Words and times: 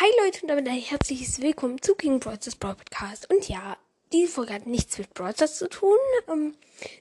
Hi 0.00 0.08
Leute 0.24 0.40
und 0.40 0.48
damit 0.48 0.66
ein 0.66 0.80
herzliches 0.80 1.42
Willkommen 1.42 1.82
zu 1.82 1.94
King 1.94 2.20
Brawlers 2.20 2.56
Brawl 2.56 2.74
Podcast. 2.74 3.28
Und 3.28 3.46
ja, 3.50 3.76
diese 4.14 4.32
Folge 4.32 4.54
hat 4.54 4.66
nichts 4.66 4.96
mit 4.96 5.12
Brawlers 5.12 5.58
zu 5.58 5.68
tun. 5.68 5.98
Ähm, 6.26 6.54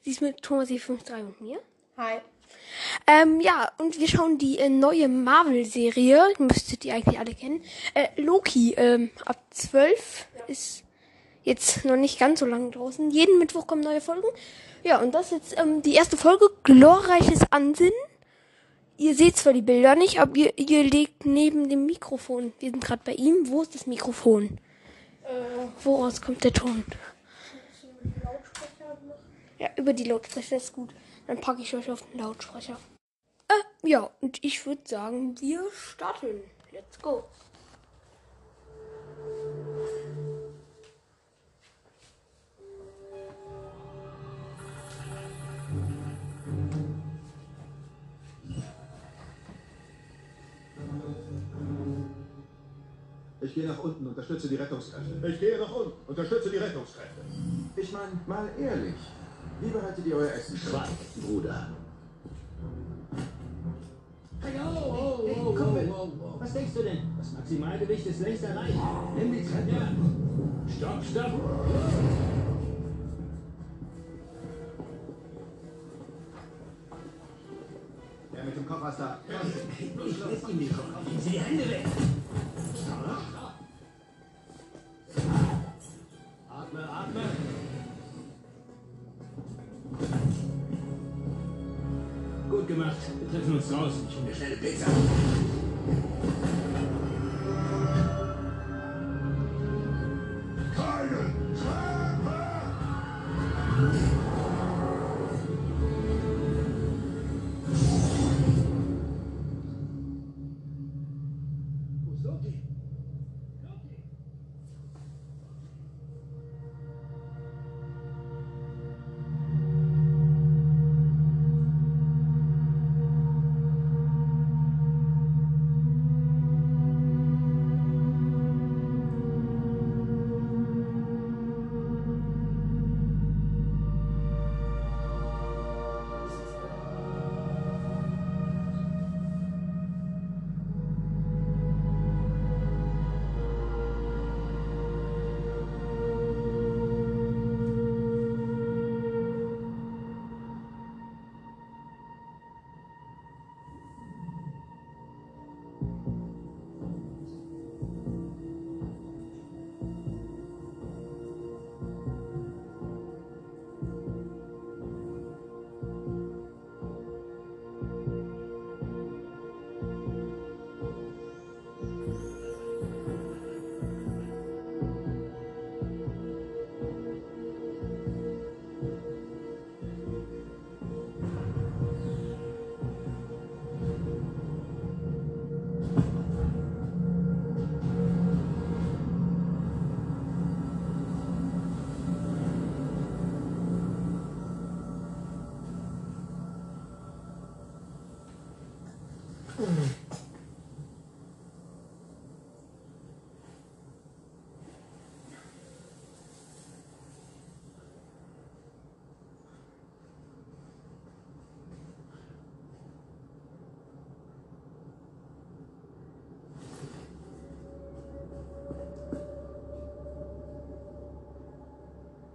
sie 0.04 0.12
ist 0.12 0.22
mit 0.22 0.42
Thomas 0.42 0.68
53 0.68 1.16
und 1.16 1.40
mir. 1.40 1.60
Hi. 1.96 2.18
Ähm, 3.08 3.40
ja, 3.40 3.72
und 3.78 3.98
wir 3.98 4.08
schauen 4.10 4.38
die 4.38 4.58
äh, 4.58 4.68
neue 4.68 5.08
Marvel-Serie. 5.08 6.22
Müsstet 6.40 6.84
ihr 6.84 6.96
eigentlich 6.96 7.18
alle 7.18 7.34
kennen. 7.34 7.64
Äh, 7.94 8.10
Loki, 8.18 8.74
ähm, 8.76 9.12
ab 9.24 9.42
12 9.52 10.28
ist 10.48 10.84
jetzt 11.46 11.86
noch 11.86 11.96
nicht 11.96 12.20
ganz 12.20 12.42
so 12.42 12.46
lange 12.46 12.72
draußen. 12.72 13.12
Jeden 13.12 13.40
Mittwoch 13.40 13.66
kommen 13.66 13.82
neue 13.82 14.02
Folgen. 14.02 14.28
Ja, 14.84 15.00
und 15.00 15.14
das 15.14 15.28
ist 15.28 15.32
jetzt 15.32 15.58
ähm, 15.58 15.82
die 15.84 15.94
erste 15.94 16.18
Folge. 16.18 16.50
Glorreiches 16.64 17.50
Ansinnen. 17.50 17.94
Ihr 19.00 19.16
seht 19.16 19.38
zwar 19.38 19.54
die 19.54 19.62
Bilder 19.62 19.96
nicht, 19.96 20.20
aber 20.20 20.36
ihr, 20.36 20.52
ihr 20.58 20.84
legt 20.84 21.26
neben 21.26 21.70
dem 21.70 21.86
Mikrofon. 21.86 22.52
Wir 22.60 22.72
sind 22.72 22.84
gerade 22.84 23.02
bei 23.06 23.14
ihm. 23.14 23.48
Wo 23.50 23.62
ist 23.62 23.74
das 23.74 23.88
Mikrofon? 23.88 24.60
Äh, 25.24 25.86
Woraus 25.86 26.22
kommt 26.22 26.44
der 26.44 26.52
Ton? 26.52 26.84
Ja, 29.58 29.70
über 29.78 29.94
die 29.94 30.04
Lautsprecher 30.04 30.58
ist 30.58 30.74
gut. 30.74 30.94
Dann 31.28 31.40
packe 31.40 31.62
ich 31.62 31.74
euch 31.74 31.90
auf 31.90 32.04
den 32.12 32.20
Lautsprecher. 32.20 32.78
Äh, 33.48 33.88
ja, 33.88 34.10
und 34.20 34.44
ich 34.44 34.66
würde 34.66 34.82
sagen, 34.84 35.40
wir 35.40 35.64
starten. 35.72 36.42
Let's 36.74 37.00
go. 37.00 37.24
Ich 53.42 53.54
gehe 53.54 53.68
nach 53.68 53.80
unten, 53.80 54.06
unterstütze 54.08 54.50
die 54.50 54.56
Rettungskräfte. 54.56 55.28
Ich 55.28 55.40
gehe 55.40 55.58
nach 55.58 55.74
unten, 55.74 55.94
unterstütze 56.08 56.50
die 56.50 56.58
Rettungskräfte. 56.58 57.22
Ich 57.76 57.92
meine, 57.92 58.12
mal 58.28 58.50
ehrlich. 58.60 58.96
Wie 59.62 59.70
bereitet 59.70 60.06
ihr 60.06 60.16
euer 60.16 60.32
Essen? 60.34 60.58
Schweig, 60.58 60.90
Bruder. 61.26 61.70
Hey, 64.42 64.54
oh, 64.64 64.78
oh, 64.78 65.28
Hey, 65.28 65.36
oh, 65.40 65.54
Kumpel. 65.54 65.90
oh, 65.92 65.96
oh, 66.02 66.12
oh. 66.22 66.40
Was 66.40 66.54
denkst 66.54 66.74
du 66.74 66.84
denn? 66.84 67.00
Das 67.18 67.32
Maximalgewicht 67.34 68.06
ist 68.08 68.20
längst 68.22 68.44
erreicht. 68.44 68.78
Nimm 69.18 69.32
die 69.32 69.44
Treppe. 69.44 69.72
Ja. 69.72 69.92
Stopp, 70.78 71.04
stopp. 71.04 71.32
Der 78.34 78.44
mit 78.44 78.56
dem 78.56 78.66
Kopf 78.68 78.90
ist 78.90 79.00
da. 79.00 79.20
Ich 79.28 79.80
leg 79.80 80.50
ihm 80.50 80.60
den 80.60 80.70
Kopf 80.70 80.96
auf. 80.96 81.04
Nehmen 81.06 81.20
Sie 81.22 81.30
die 81.32 81.40
Hände 81.40 81.64
Wir 93.60 93.76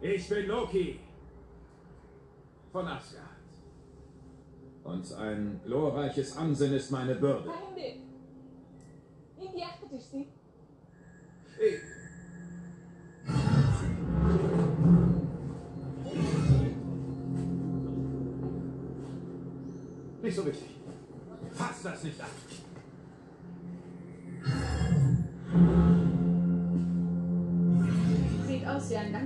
Ich 0.06 0.28
bin 0.28 0.46
Loki. 0.48 1.00
Von 2.70 2.86
Asgard. 2.86 3.24
Und 4.82 5.10
ein 5.14 5.62
glorreiches 5.64 6.36
Ansinnen 6.36 6.76
ist 6.76 6.90
meine 6.90 7.14
Bürde. 7.14 7.48
Hände. 7.50 8.03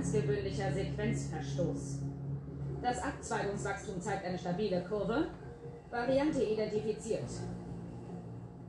Aus 0.09 0.13
wie 0.13 0.17
ein 0.17 0.27
ganz 0.27 0.27
gewöhnlicher 0.27 0.71
Sequenzverstoß. 0.71 1.99
Das 2.81 2.99
Abzweigungswachstum 2.99 4.01
zeigt 4.01 4.25
eine 4.25 4.37
stabile 4.37 4.83
Kurve. 4.83 5.27
Variante 5.91 6.43
identifiziert. 6.43 7.29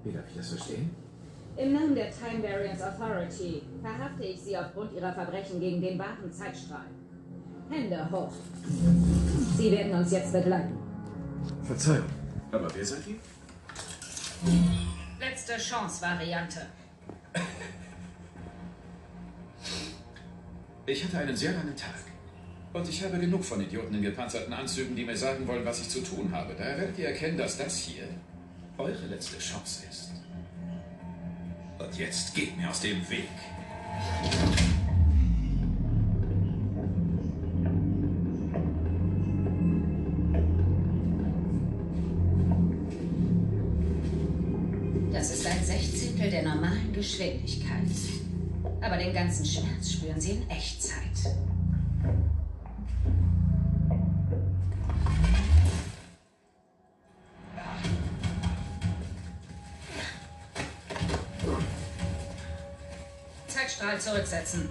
Wie 0.04 0.12
darf 0.12 0.24
ich 0.28 0.36
das 0.36 0.48
verstehen? 0.50 0.90
Im 1.56 1.72
Namen 1.72 1.94
der 1.94 2.10
Time 2.10 2.42
Variance 2.42 2.86
Authority 2.86 3.62
verhafte 3.82 4.24
ich 4.24 4.40
Sie 4.40 4.56
aufgrund 4.56 4.92
Ihrer 4.94 5.12
Verbrechen 5.12 5.60
gegen 5.60 5.80
den 5.80 5.98
wahren 5.98 6.32
Zeitstrahl. 6.32 6.86
Hände 7.68 8.10
hoch. 8.10 8.32
Sie 9.56 9.70
werden 9.70 9.94
uns 9.94 10.10
jetzt 10.10 10.32
begleiten. 10.32 10.76
Verzeihung. 11.62 12.06
Aber 12.50 12.68
wer 12.74 12.84
seid 12.84 13.06
ihr? 13.06 13.16
Letzte 15.20 15.56
Chance-Variante. 15.56 16.60
Ich 20.90 21.04
hatte 21.04 21.18
einen 21.18 21.36
sehr 21.36 21.52
langen 21.52 21.76
Tag. 21.76 21.94
Und 22.72 22.88
ich 22.88 23.04
habe 23.04 23.16
genug 23.16 23.44
von 23.44 23.60
Idioten 23.60 23.94
in 23.94 24.02
gepanzerten 24.02 24.52
Anzügen, 24.52 24.96
die 24.96 25.04
mir 25.04 25.16
sagen 25.16 25.46
wollen, 25.46 25.64
was 25.64 25.80
ich 25.82 25.88
zu 25.88 26.00
tun 26.00 26.32
habe. 26.32 26.52
Daher 26.58 26.78
werdet 26.78 26.98
ihr 26.98 27.06
erkennen, 27.06 27.38
dass 27.38 27.58
das 27.58 27.78
hier 27.78 28.08
eure 28.76 29.06
letzte 29.06 29.38
Chance 29.38 29.84
ist. 29.88 30.10
Und 31.78 31.96
jetzt 31.96 32.34
geht 32.34 32.56
mir 32.56 32.68
aus 32.68 32.80
dem 32.80 33.08
Weg. 33.08 33.28
Das 45.12 45.30
ist 45.30 45.46
ein 45.46 45.64
Sechzehntel 45.64 46.30
der 46.30 46.42
normalen 46.42 46.92
Geschwindigkeit. 46.92 47.86
Aber 48.80 48.96
den 48.96 49.12
ganzen 49.12 49.44
Schmerz 49.44 49.92
spüren 49.92 50.20
Sie 50.20 50.32
in 50.32 50.50
Echtzeit. 50.50 50.96
Zeitstrahl 63.48 64.00
zurücksetzen. 64.00 64.68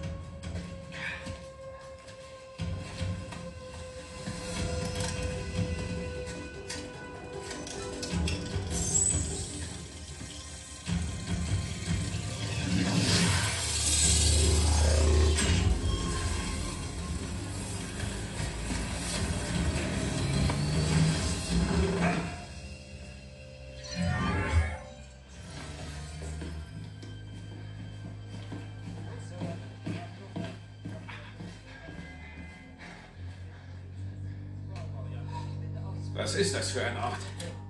Was 36.29 36.35
ist 36.35 36.53
das 36.53 36.71
für 36.73 36.85
ein 36.85 36.95
Ort? 36.95 37.17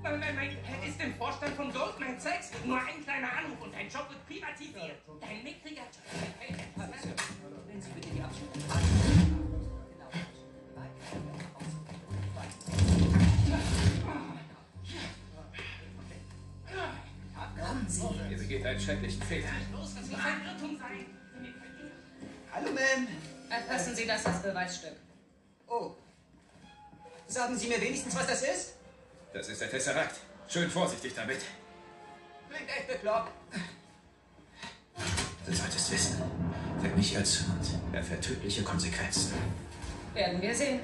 Nein, 0.04 0.20
nein, 0.20 0.36
nein, 0.36 0.58
er 0.68 0.86
ist 0.86 1.02
im 1.02 1.16
Vorstand 1.16 1.56
von 1.56 1.72
Goldman 1.72 2.20
Sachs. 2.20 2.52
Nur 2.66 2.76
ein 2.76 3.02
kleiner 3.06 3.32
Anruf 3.32 3.62
und 3.62 3.74
dein 3.74 3.88
Job 3.88 4.10
wird 4.10 4.28
privatisiert. 4.28 4.98
Dein 5.22 5.44
mickriger 5.46 5.84
Wenn 6.76 7.82
Sie 7.82 7.90
bitte 7.92 8.10
die 8.10 8.22
Abschnitte. 8.22 8.60
Kommen 17.66 17.88
Sie. 17.88 18.08
Ihr 18.30 18.38
begeht 18.38 18.66
einen 18.66 18.80
schrecklichen 18.82 19.22
Fehler. 19.22 19.48
Los, 19.72 19.96
das 19.96 20.10
muss 20.10 20.20
ein 20.20 20.46
Irrtum 20.46 20.78
sein. 20.78 21.06
Hallo, 22.52 22.72
Ma'am. 22.72 23.08
Erfassen 23.50 23.96
Sie 23.96 24.06
das 24.06 24.26
als 24.26 24.42
Beweisstück. 24.42 24.98
Oh. 25.66 25.96
Sagen 27.30 27.56
Sie 27.56 27.68
mir 27.68 27.80
wenigstens, 27.80 28.16
was 28.16 28.26
das 28.26 28.42
ist? 28.42 28.74
Das 29.34 29.48
ist 29.48 29.62
der 29.62 29.70
Tesseract. 29.70 30.16
Schön 30.48 30.68
vorsichtig 30.68 31.14
damit. 31.16 31.38
Klingt 32.50 32.68
echt 32.68 32.88
bekloppt. 32.88 33.32
Du 35.46 35.54
solltest 35.54 35.92
wissen, 35.92 36.24
wer 36.82 36.90
mich 36.96 37.14
erzürnt, 37.14 37.70
erfährt 37.94 38.24
tödliche 38.24 38.64
Konsequenzen. 38.64 39.34
Werden 40.16 40.42
wir 40.42 40.56
sehen. 40.56 40.80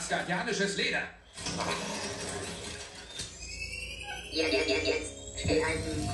Asgardianisches 0.00 0.76
Leder. 0.76 1.02
Ja, 4.32 4.46
ja, 4.46 4.60
ja, 4.66 4.76
jetzt. 4.76 5.12
Stillhalten. 5.38 6.08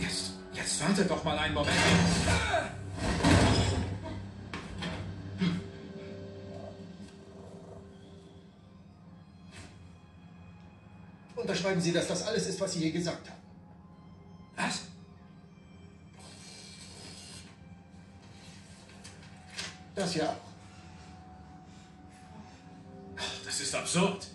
Jetzt, 0.00 0.30
jetzt 0.52 0.82
warte 0.82 1.04
doch 1.04 1.22
mal 1.22 1.38
einen 1.38 1.54
Moment. 1.54 1.76
Unterschreiben 11.36 11.80
Sie, 11.80 11.92
dass 11.92 12.08
das 12.08 12.26
alles 12.26 12.46
ist, 12.48 12.60
was 12.60 12.72
Sie 12.72 12.80
hier 12.80 12.92
gesagt 12.92 13.30
haben. 13.30 13.45
Das 19.96 20.14
ja 20.14 20.28
auch. 20.28 20.36
Das 23.44 23.60
ist 23.60 23.74
absurd. 23.74 24.26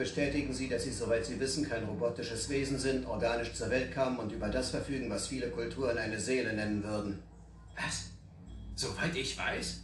Bestätigen 0.00 0.54
Sie, 0.54 0.66
dass 0.66 0.84
Sie, 0.84 0.92
soweit 0.92 1.26
Sie 1.26 1.38
wissen, 1.38 1.68
kein 1.68 1.84
robotisches 1.84 2.48
Wesen 2.48 2.78
sind, 2.78 3.04
organisch 3.04 3.52
zur 3.52 3.68
Welt 3.68 3.92
kamen 3.92 4.18
und 4.18 4.32
über 4.32 4.48
das 4.48 4.70
verfügen, 4.70 5.10
was 5.10 5.28
viele 5.28 5.50
Kulturen 5.50 5.98
eine 5.98 6.18
Seele 6.18 6.54
nennen 6.54 6.82
würden. 6.82 7.22
Was? 7.76 8.12
Soweit 8.74 9.14
ich 9.14 9.36
weiß? 9.36 9.82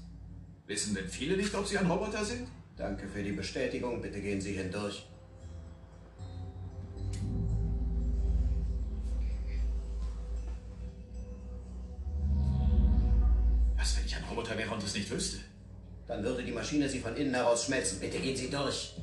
Wissen 0.67 0.95
denn 0.95 1.07
viele 1.07 1.37
nicht, 1.37 1.55
ob 1.55 1.67
sie 1.67 1.77
ein 1.77 1.87
Roboter 1.87 2.25
sind? 2.25 2.49
Danke 2.79 3.07
für 3.07 3.23
die 3.23 3.33
Bestätigung. 3.33 4.01
Bitte 4.01 4.21
gehen 4.23 4.41
Sie 4.41 4.55
hindurch. 4.55 5.07
Was, 13.77 13.99
wenn 13.99 14.07
ich 14.07 14.17
ein 14.17 14.25
Roboter 14.25 14.57
wäre 14.57 14.73
und 14.73 14.83
es 14.83 14.95
nicht 14.95 15.11
wüsste? 15.11 15.41
Dann 16.09 16.25
würde 16.25 16.43
die 16.43 16.53
Maschine 16.53 16.89
Sie 16.89 17.01
von 17.01 17.15
innen 17.17 17.35
heraus 17.35 17.67
schmelzen. 17.67 18.01
Bitte 18.01 18.19
gehen 18.19 18.35
Sie 18.35 18.49
durch. 18.49 18.95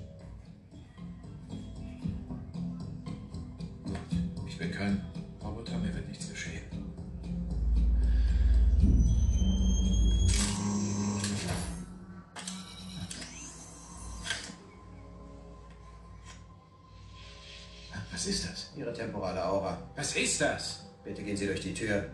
Temporale 19.03 19.43
Aura. 19.43 19.77
Was 19.95 20.15
ist 20.15 20.39
das? 20.41 20.85
Bitte 21.03 21.23
gehen 21.23 21.35
Sie 21.35 21.45
durch 21.45 21.61
die 21.61 21.73
Tür. 21.73 22.09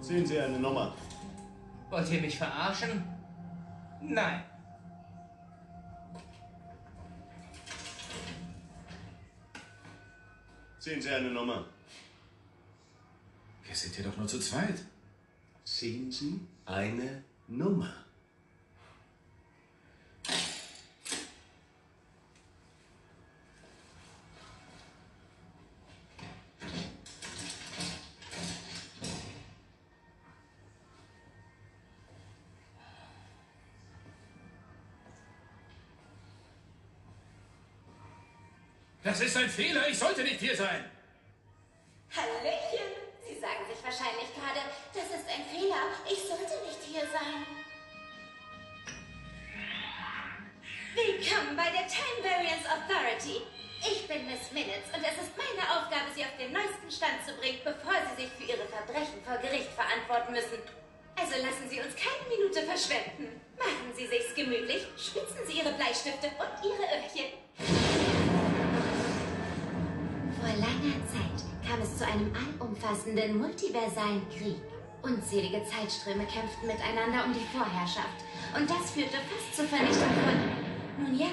Sehen 0.00 0.26
Sie 0.26 0.38
eine 0.38 0.58
Nummer. 0.58 0.94
Wollt 1.90 2.10
ihr 2.10 2.20
mich 2.20 2.36
verarschen? 2.36 3.04
Nein. 4.02 4.42
Sehen 10.78 11.00
Sie 11.00 11.10
eine 11.10 11.30
Nummer. 11.30 11.64
Wir 13.64 13.74
sind 13.74 13.94
hier 13.94 14.04
doch 14.04 14.16
nur 14.16 14.26
zu 14.26 14.38
zweit. 14.38 14.78
Sehen 15.64 16.10
Sie 16.10 16.40
eine 16.64 17.24
Nummer. 17.48 18.05
Ist 39.36 39.42
ein 39.42 39.50
Fehler. 39.50 39.88
Ich 39.88 39.98
sollte 39.98 40.22
nicht 40.22 40.40
hier 40.40 40.56
sein. 40.56 40.84
Es 71.86 71.98
zu 71.98 72.06
einem 72.06 72.32
allumfassenden 72.34 73.38
multiversalen 73.38 74.22
Krieg. 74.28 74.56
Unzählige 75.02 75.62
Zeitströme 75.64 76.26
kämpften 76.26 76.66
miteinander 76.66 77.24
um 77.24 77.32
die 77.32 77.46
Vorherrschaft. 77.56 78.24
Und 78.56 78.68
das 78.68 78.90
führte 78.90 79.18
fast 79.30 79.54
zur 79.54 79.64
Vernichtung 79.66 80.10
von, 80.24 81.04
nun 81.04 81.18
ja, 81.18 81.28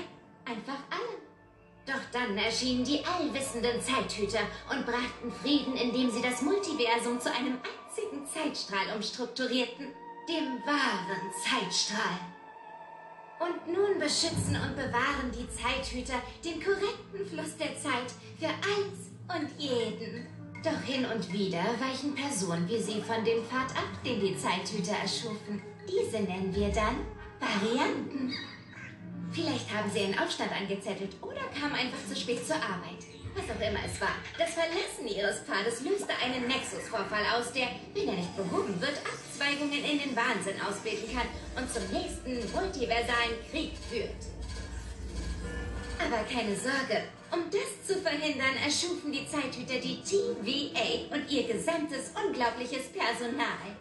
einfach 0.45 0.79
allem. 0.91 1.21
Doch 1.85 2.03
dann 2.11 2.37
erschienen 2.37 2.85
die 2.85 3.03
allwissenden 3.03 3.81
Zeithüter 3.81 4.41
und 4.69 4.85
brachten 4.85 5.31
Frieden, 5.41 5.75
indem 5.75 6.09
sie 6.11 6.21
das 6.21 6.41
Multiversum 6.41 7.19
zu 7.19 7.29
einem 7.29 7.57
einzigen 7.59 8.25
Zeitstrahl 8.25 8.95
umstrukturierten, 8.95 9.87
dem 10.29 10.65
wahren 10.65 11.31
Zeitstrahl. 11.43 12.19
Und 13.39 13.67
nun 13.67 13.99
beschützen 13.99 14.55
und 14.55 14.75
bewahren 14.75 15.31
die 15.33 15.49
Zeithüter 15.49 16.21
den 16.45 16.63
korrekten 16.63 17.25
Fluss 17.25 17.57
der 17.57 17.75
Zeit 17.77 18.13
für 18.39 18.47
alles 18.47 19.11
und 19.27 19.49
jeden. 19.59 20.42
Doch 20.63 20.81
hin 20.81 21.05
und 21.05 21.33
wieder 21.33 21.65
weichen 21.79 22.15
Personen 22.15 22.69
wie 22.69 22.81
sie 22.81 23.01
von 23.01 23.25
dem 23.25 23.43
Pfad 23.43 23.71
ab, 23.75 23.89
den 24.05 24.21
die 24.21 24.37
Zeithüter 24.37 24.93
erschufen. 24.93 25.61
Diese 25.85 26.23
nennen 26.23 26.55
wir 26.55 26.69
dann 26.69 27.05
Varianten. 27.37 28.33
Vielleicht 29.33 29.73
haben 29.73 29.91
sie 29.91 30.05
einen 30.05 30.17
Aufstand 30.17 30.53
angezettelt 30.53 31.17
oder 31.21 31.41
kamen 31.59 31.75
einfach 31.75 31.99
zu 32.07 32.15
spät 32.15 32.47
zur 32.47 32.55
Arbeit. 32.55 33.03
Was 33.35 33.43
auch 33.43 33.59
immer 33.59 33.79
es 33.83 33.99
war, 33.99 34.15
das 34.37 34.53
Verlassen 34.53 35.07
ihres 35.07 35.39
Pfades 35.39 35.81
löste 35.81 36.13
einen 36.23 36.47
Nexus-Vorfall 36.47 37.25
aus, 37.35 37.51
der, 37.51 37.67
wenn 37.93 38.07
er 38.07 38.15
nicht 38.15 38.37
behoben 38.37 38.79
wird, 38.79 39.01
Abzweigungen 39.03 39.83
in 39.83 39.99
den 39.99 40.15
Wahnsinn 40.15 40.61
ausbilden 40.61 41.09
kann 41.11 41.27
und 41.57 41.67
zum 41.67 41.83
nächsten 41.91 42.39
multiversalen 42.53 43.35
Krieg 43.51 43.73
führt. 43.89 44.31
Aber 45.99 46.23
keine 46.23 46.55
Sorge, 46.55 47.03
um 47.33 47.49
das 47.49 47.87
zu 47.87 47.99
verhindern, 47.99 48.55
erschufen 48.63 49.11
die 49.11 49.27
Zeithüter 49.27 49.79
die 49.79 50.01
TVA 50.01 51.15
und 51.15 51.29
ihr 51.31 51.47
gesamtes 51.47 52.11
unglaubliches 52.13 52.89
Personal. 52.93 53.73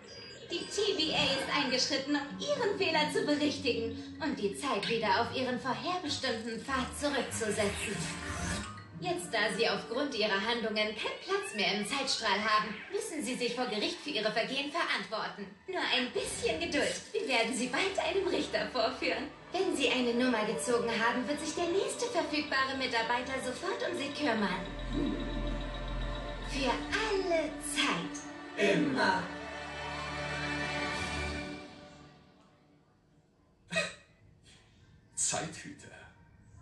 Die 0.50 0.64
TVA 0.66 1.24
ist 1.24 1.48
eingeschritten, 1.54 2.16
um 2.16 2.38
ihren 2.40 2.78
Fehler 2.78 3.12
zu 3.12 3.24
berichtigen 3.24 4.16
und 4.22 4.38
die 4.38 4.56
Zeit 4.56 4.88
wieder 4.88 5.20
auf 5.20 5.36
ihren 5.36 5.60
vorherbestimmten 5.60 6.60
Pfad 6.64 6.88
zurückzusetzen. 6.98 8.71
Jetzt, 9.02 9.34
da 9.34 9.52
sie 9.56 9.68
aufgrund 9.68 10.14
ihrer 10.14 10.40
Handlungen 10.40 10.94
keinen 10.94 11.18
Platz 11.26 11.56
mehr 11.56 11.74
im 11.74 11.84
Zeitstrahl 11.84 12.38
haben, 12.38 12.72
müssen 12.92 13.20
sie 13.20 13.34
sich 13.34 13.56
vor 13.56 13.66
Gericht 13.66 13.98
für 13.98 14.10
ihre 14.10 14.30
Vergehen 14.30 14.70
verantworten. 14.70 15.44
Nur 15.66 15.80
ein 15.80 16.12
bisschen 16.12 16.60
Geduld. 16.60 17.00
Wir 17.10 17.26
werden 17.26 17.52
sie 17.52 17.66
bald 17.66 17.98
einem 17.98 18.28
Richter 18.28 18.68
vorführen. 18.68 19.24
Wenn 19.50 19.76
sie 19.76 19.90
eine 19.90 20.14
Nummer 20.14 20.44
gezogen 20.46 20.88
haben, 20.88 21.26
wird 21.26 21.40
sich 21.40 21.52
der 21.56 21.66
nächste 21.66 22.06
verfügbare 22.06 22.76
Mitarbeiter 22.78 23.32
sofort 23.44 23.82
um 23.90 23.98
sie 23.98 24.12
kümmern. 24.12 24.64
Für 26.48 26.70
alle 26.70 27.50
Zeit. 27.74 28.14
Immer. 28.56 29.24
Zeithüter. 35.16 35.88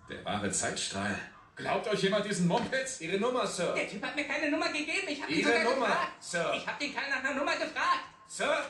Der 0.08 0.24
wahre 0.24 0.50
Zeitstrahl. 0.50 1.20
Glaubt 1.60 1.88
euch 1.88 2.02
jemand 2.02 2.24
diesen 2.24 2.46
Mumpitz? 2.48 3.00
Ihre 3.00 3.18
Nummer, 3.18 3.46
Sir. 3.46 3.74
Der 3.74 3.88
Typ 3.88 4.02
hat 4.04 4.16
mir 4.16 4.24
keine 4.24 4.50
Nummer 4.50 4.68
gegeben. 4.68 5.06
Ich 5.08 5.22
habe 5.22 5.32
ihn 5.32 5.40
Ihre 5.40 5.48
sogar 5.48 5.74
Nummer, 5.74 5.86
gefragt. 5.86 6.12
Sir. 6.20 6.52
Ich 6.56 6.66
habe 6.66 6.78
den 6.84 6.92
Kerl 6.94 7.10
nach 7.10 7.18
einer 7.18 7.34
Nummer 7.34 7.52
gefragt. 7.52 8.00
Sir? 8.28 8.64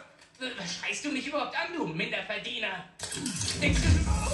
Was 0.57 0.75
schreist 0.77 1.05
du 1.05 1.11
mich 1.13 1.27
überhaupt 1.27 1.55
an, 1.57 1.77
du 1.77 1.87
Minderverdiener? 1.87 2.85
Denkst 3.61 3.81
du... 3.81 4.30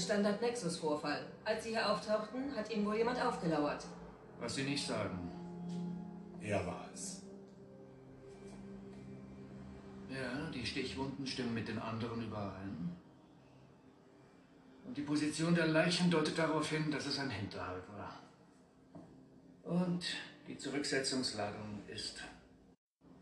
Standard-Nexus-Vorfall. 0.00 1.26
Als 1.44 1.64
sie 1.64 1.70
hier 1.70 1.88
auftauchten, 1.88 2.54
hat 2.56 2.70
ihnen 2.70 2.86
wohl 2.86 2.96
jemand 2.96 3.20
aufgelauert. 3.22 3.84
Was 4.40 4.54
Sie 4.54 4.62
nicht 4.62 4.86
sagen. 4.86 5.30
Er 6.40 6.66
war 6.66 6.88
es. 6.92 7.22
Ja, 10.08 10.50
die 10.52 10.66
Stichwunden 10.66 11.26
stimmen 11.26 11.54
mit 11.54 11.68
den 11.68 11.78
anderen 11.78 12.26
überein. 12.26 12.96
Und 14.84 14.96
die 14.96 15.02
Position 15.02 15.54
der 15.54 15.68
Leichen 15.68 16.10
deutet 16.10 16.36
darauf 16.36 16.68
hin, 16.68 16.90
dass 16.90 17.06
es 17.06 17.18
ein 17.18 17.30
Hinterhalt 17.30 17.84
war. 17.96 18.20
Und 19.62 20.04
die 20.48 20.58
Zurücksetzungsladung 20.58 21.82
ist. 21.86 22.24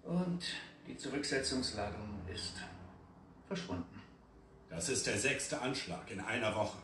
Und 0.02 0.42
die 0.86 0.96
Zurücksetzungsladung 0.96 2.20
ist 2.32 2.54
verschwunden. 3.46 3.97
Das 4.70 4.88
ist 4.88 5.06
der 5.06 5.18
sechste 5.18 5.60
Anschlag 5.60 6.10
in 6.10 6.20
einer 6.20 6.54
Woche. 6.54 6.78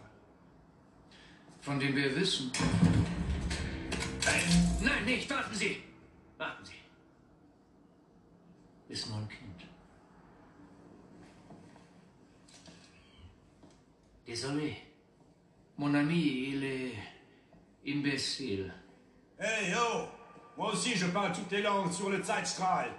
Von 1.61 1.79
dem 1.79 1.95
wir 1.95 2.15
wissen. 2.17 2.51
Nein, 4.25 4.43
nein, 4.81 5.05
nicht, 5.05 5.31
warten 5.31 5.55
Sie! 5.55 5.83
Warten 6.39 6.65
Sie. 6.65 6.73
Ist 8.89 9.09
nur 9.09 9.19
ein 9.19 9.29
Kind. 9.29 9.65
Désolé. 14.27 14.77
Mon 15.77 15.95
ami, 15.95 16.49
il 16.49 16.65
est 16.65 16.95
imbécile. 17.85 18.73
Hey, 19.39 19.73
yo! 19.73 20.09
Moi 20.57 20.73
aussi, 20.73 20.95
je 20.95 21.07
parle 21.07 21.33
toutes 21.33 21.51
les 21.51 21.63
langues 21.63 21.93
sur 21.93 22.11
le 22.11 22.23
Zeitstrahl. 22.23 22.91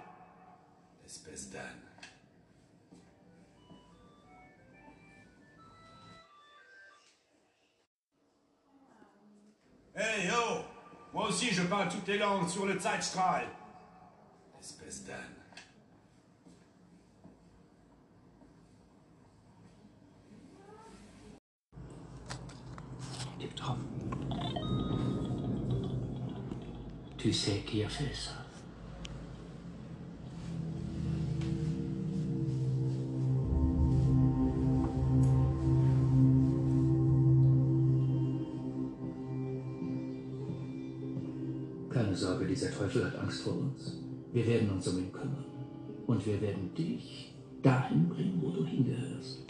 Espèce 1.04 1.50
d'âne. 1.50 1.85
Hey, 9.96 10.26
yo! 10.26 10.62
Moi 11.14 11.28
aussi, 11.28 11.46
je 11.46 11.62
parle 11.62 11.88
toutes 11.88 12.06
les 12.06 12.18
langues 12.18 12.48
sur 12.48 12.66
le 12.66 12.78
Zeitstrahl. 12.78 13.46
Espèce 14.60 15.04
d'âne. 15.04 15.36
Tu 27.16 27.32
sais 27.32 27.64
qui 27.66 27.82
a 27.82 27.88
fait 27.88 28.14
ça? 28.14 28.45
Dieser 42.56 42.72
Teufel 42.72 43.04
hat 43.04 43.18
Angst 43.18 43.42
vor 43.42 43.58
uns. 43.58 43.98
Wir 44.32 44.46
werden 44.46 44.70
uns 44.70 44.88
um 44.88 44.98
ihn 44.98 45.12
kümmern. 45.12 45.44
Und 46.06 46.24
wir 46.24 46.40
werden 46.40 46.74
dich 46.74 47.34
dahin 47.62 48.08
bringen, 48.08 48.40
wo 48.40 48.50
du 48.50 48.64
hingehörst. 48.64 49.44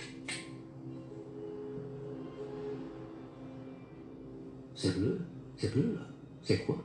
C'est 4.75 4.93
bleu. 4.93 5.19
C'est 5.57 5.73
bleu, 5.73 5.95
là. 5.95 6.07
C'est 6.43 6.67
quoi 6.67 6.77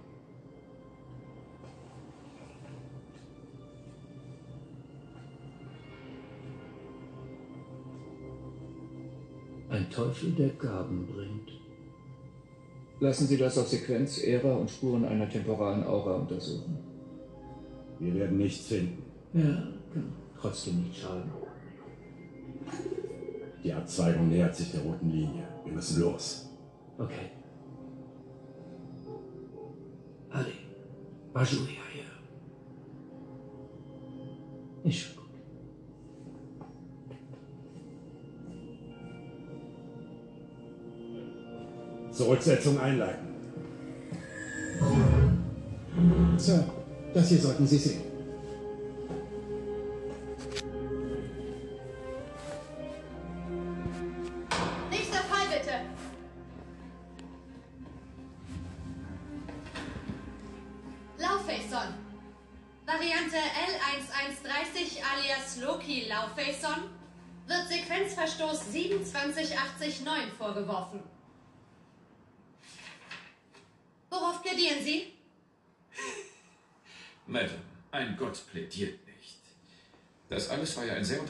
Ein 9.70 9.90
Teufel, 9.90 10.32
der 10.34 10.50
Gaben 10.50 11.08
bringt. 11.08 11.61
Lassen 13.02 13.26
Sie 13.26 13.36
das 13.36 13.58
auf 13.58 13.68
Sequenz, 13.68 14.20
Ära 14.20 14.54
und 14.54 14.70
Spuren 14.70 15.06
einer 15.06 15.28
temporalen 15.28 15.84
Aura 15.84 16.18
untersuchen. 16.18 16.78
Wir 17.98 18.14
werden 18.14 18.38
nichts 18.38 18.68
finden. 18.68 19.02
Ja, 19.34 19.64
kann 19.92 20.14
trotzdem 20.40 20.84
nicht 20.84 21.02
schaden. 21.02 21.32
Die 23.64 23.74
Abzweigung 23.74 24.30
nähert 24.30 24.56
sich 24.56 24.72
der 24.72 24.82
roten 24.82 25.10
Linie. 25.10 25.48
Wir 25.66 25.74
müssen 25.74 26.00
los. 26.00 26.48
Okay. 27.00 27.32
Allez, 30.30 30.54
va 31.34 31.44
jouer 31.44 31.64
ailleurs. 31.64 32.22
Zurücksetzung 42.12 42.80
einleiten. 42.80 43.28
Sir, 46.38 46.64
das 47.14 47.30
hier 47.30 47.40
sollten 47.40 47.68
Sie 47.68 47.78
sehen. 47.78 48.11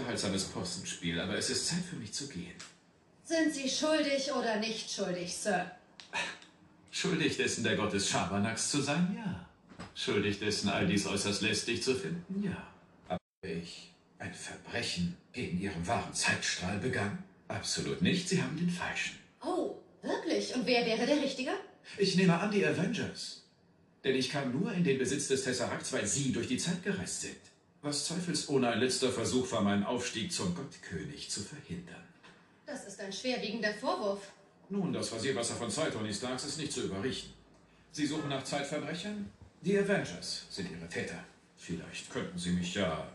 Unterhaltsames 0.01 0.45
Postenspiel, 0.45 1.19
aber 1.19 1.37
es 1.37 1.49
ist 1.49 1.67
Zeit 1.67 1.83
für 1.87 1.95
mich 1.95 2.11
zu 2.11 2.27
gehen. 2.27 2.55
Sind 3.23 3.53
Sie 3.53 3.69
schuldig 3.69 4.31
oder 4.33 4.59
nicht 4.59 4.91
schuldig, 4.91 5.33
Sir? 5.33 5.71
Schuldig 6.89 7.37
dessen, 7.37 7.63
der 7.63 7.75
Gott 7.75 7.93
des 7.93 8.09
Schabernacks 8.09 8.71
zu 8.71 8.81
sein? 8.81 9.15
Ja. 9.17 9.47
Schuldig 9.95 10.39
dessen, 10.39 10.69
all 10.69 10.87
dies 10.87 11.05
äußerst 11.05 11.41
lästig 11.41 11.83
zu 11.83 11.95
finden? 11.95 12.43
Ja. 12.43 12.67
Aber 13.07 13.19
ich 13.43 13.91
ein 14.19 14.33
Verbrechen 14.33 15.17
gegen 15.33 15.59
Ihren 15.59 15.87
wahren 15.87 16.13
Zeitstrahl 16.13 16.79
begangen? 16.79 17.23
Absolut 17.47 18.01
nicht. 18.01 18.27
Sie 18.27 18.41
haben 18.41 18.57
den 18.57 18.69
falschen. 18.69 19.17
Oh, 19.43 19.75
wirklich? 20.01 20.53
Und 20.55 20.65
wer 20.65 20.85
wäre 20.85 21.05
der 21.05 21.21
Richtige? 21.21 21.51
Ich 21.97 22.15
nehme 22.15 22.39
an, 22.39 22.51
die 22.51 22.65
Avengers. 22.65 23.43
Denn 24.03 24.15
ich 24.15 24.29
kam 24.29 24.51
nur 24.51 24.73
in 24.73 24.83
den 24.83 24.97
Besitz 24.97 25.27
des 25.27 25.43
Tesseracts, 25.43 25.93
weil 25.93 26.05
Sie 26.05 26.31
durch 26.31 26.47
die 26.47 26.57
Zeit 26.57 26.83
gereist 26.83 27.21
sind. 27.21 27.50
Was 27.81 28.05
zweifelsohne 28.05 28.69
ein 28.69 28.79
letzter 28.79 29.09
Versuch 29.09 29.51
war, 29.51 29.61
meinen 29.61 29.83
Aufstieg 29.83 30.31
zum 30.31 30.53
Gottkönig 30.53 31.29
zu 31.29 31.41
verhindern. 31.41 32.03
Das 32.65 32.85
ist 32.85 32.99
ein 32.99 33.11
schwerwiegender 33.11 33.73
Vorwurf. 33.73 34.31
Nun, 34.69 34.93
das 34.93 35.11
Rasierwasser 35.11 35.55
von 35.55 35.69
zwei 35.69 35.89
Tony 35.89 36.13
Starks 36.13 36.45
ist 36.45 36.59
nicht 36.59 36.71
zu 36.71 36.83
überrichten. 36.83 37.33
Sie 37.91 38.05
suchen 38.05 38.29
nach 38.29 38.43
Zeitverbrechern? 38.43 39.29
Die 39.61 39.77
Avengers 39.77 40.45
sind 40.49 40.71
ihre 40.71 40.87
Täter. 40.87 41.23
Vielleicht 41.57 42.09
könnten 42.09 42.37
Sie 42.37 42.51
mich 42.51 42.73
ja 42.75 43.07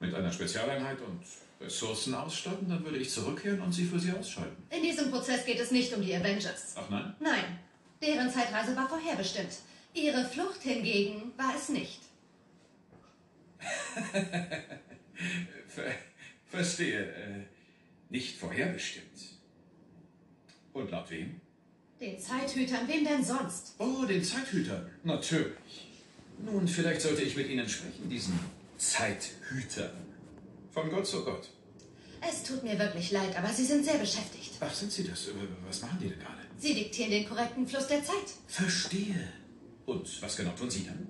mit 0.00 0.14
einer 0.14 0.32
Spezialeinheit 0.32 0.98
und 1.00 1.20
Ressourcen 1.60 2.14
ausstatten, 2.14 2.68
dann 2.68 2.84
würde 2.84 2.98
ich 2.98 3.10
zurückkehren 3.10 3.60
und 3.60 3.72
sie 3.72 3.84
für 3.84 3.98
Sie 3.98 4.12
ausschalten. 4.12 4.62
In 4.70 4.82
diesem 4.82 5.10
Prozess 5.10 5.44
geht 5.44 5.58
es 5.58 5.70
nicht 5.70 5.92
um 5.92 6.02
die 6.02 6.14
Avengers. 6.14 6.74
Ach 6.76 6.88
nein? 6.90 7.14
Nein, 7.20 7.58
deren 8.02 8.30
Zeitreise 8.30 8.76
war 8.76 8.88
vorherbestimmt. 8.88 9.52
Ihre 9.94 10.24
Flucht 10.24 10.62
hingegen 10.62 11.32
war 11.36 11.54
es 11.56 11.70
nicht. 11.70 12.00
Ver 15.68 15.84
verstehe. 16.48 17.00
Äh, 17.00 17.44
nicht 18.08 18.36
vorherbestimmt. 18.36 19.06
Und 20.72 20.90
laut 20.90 21.10
wem? 21.10 21.40
Den 22.00 22.20
Zeithütern, 22.20 22.86
wem 22.86 23.04
denn 23.04 23.24
sonst? 23.24 23.74
Oh, 23.78 24.04
den 24.04 24.22
Zeithütern. 24.22 24.90
Natürlich. 25.02 25.88
Nun, 26.38 26.68
vielleicht 26.68 27.00
sollte 27.00 27.22
ich 27.22 27.36
mit 27.36 27.48
Ihnen 27.48 27.68
sprechen, 27.68 28.08
diesen 28.10 28.38
Zeithütern. 28.76 29.90
Von 30.70 30.90
Gott 30.90 31.06
zu 31.06 31.24
Gott. 31.24 31.48
Es 32.20 32.42
tut 32.42 32.62
mir 32.62 32.78
wirklich 32.78 33.10
leid, 33.12 33.36
aber 33.38 33.48
Sie 33.48 33.64
sind 33.64 33.84
sehr 33.84 33.98
beschäftigt. 33.98 34.52
Ach, 34.60 34.74
sind 34.74 34.92
Sie 34.92 35.04
das? 35.04 35.28
Äh, 35.28 35.32
Was 35.66 35.80
machen 35.80 35.98
die 36.00 36.08
denn 36.10 36.18
gerade? 36.18 36.42
Sie 36.58 36.74
diktieren 36.74 37.10
den 37.10 37.28
korrekten 37.28 37.66
Fluss 37.66 37.86
der 37.86 38.04
Zeit. 38.04 38.34
Verstehe. 38.46 39.32
Und 39.86 40.22
was 40.22 40.36
genau 40.36 40.50
tun 40.52 40.70
Sie 40.70 40.84
dann? 40.84 41.06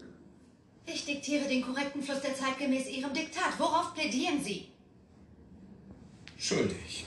Ich 0.87 1.05
diktiere 1.05 1.49
den 1.49 1.63
korrekten 1.63 2.03
Fluss 2.03 2.21
der 2.21 2.35
Zeit 2.35 2.59
gemäß 2.59 2.87
Ihrem 2.87 3.13
Diktat. 3.13 3.59
Worauf 3.59 3.93
plädieren 3.93 4.43
Sie? 4.43 4.69
Schuldig. 6.39 7.07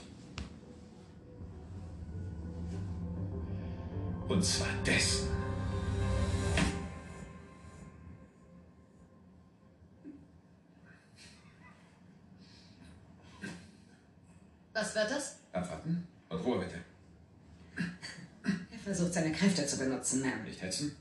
Und 4.27 4.43
zwar 4.43 4.67
dessen. 4.85 5.29
Was 14.73 14.95
wird 14.95 15.11
das? 15.11 15.37
Abwarten 15.51 16.07
und 16.29 16.45
Ruhe 16.45 16.59
bitte. 16.59 16.79
Er 18.71 18.79
versucht 18.79 19.13
seine 19.13 19.31
Kräfte 19.31 19.65
zu 19.65 19.77
benutzen, 19.77 20.23
Ma'am. 20.23 20.43
Nicht 20.43 20.61
hetzen. 20.61 20.95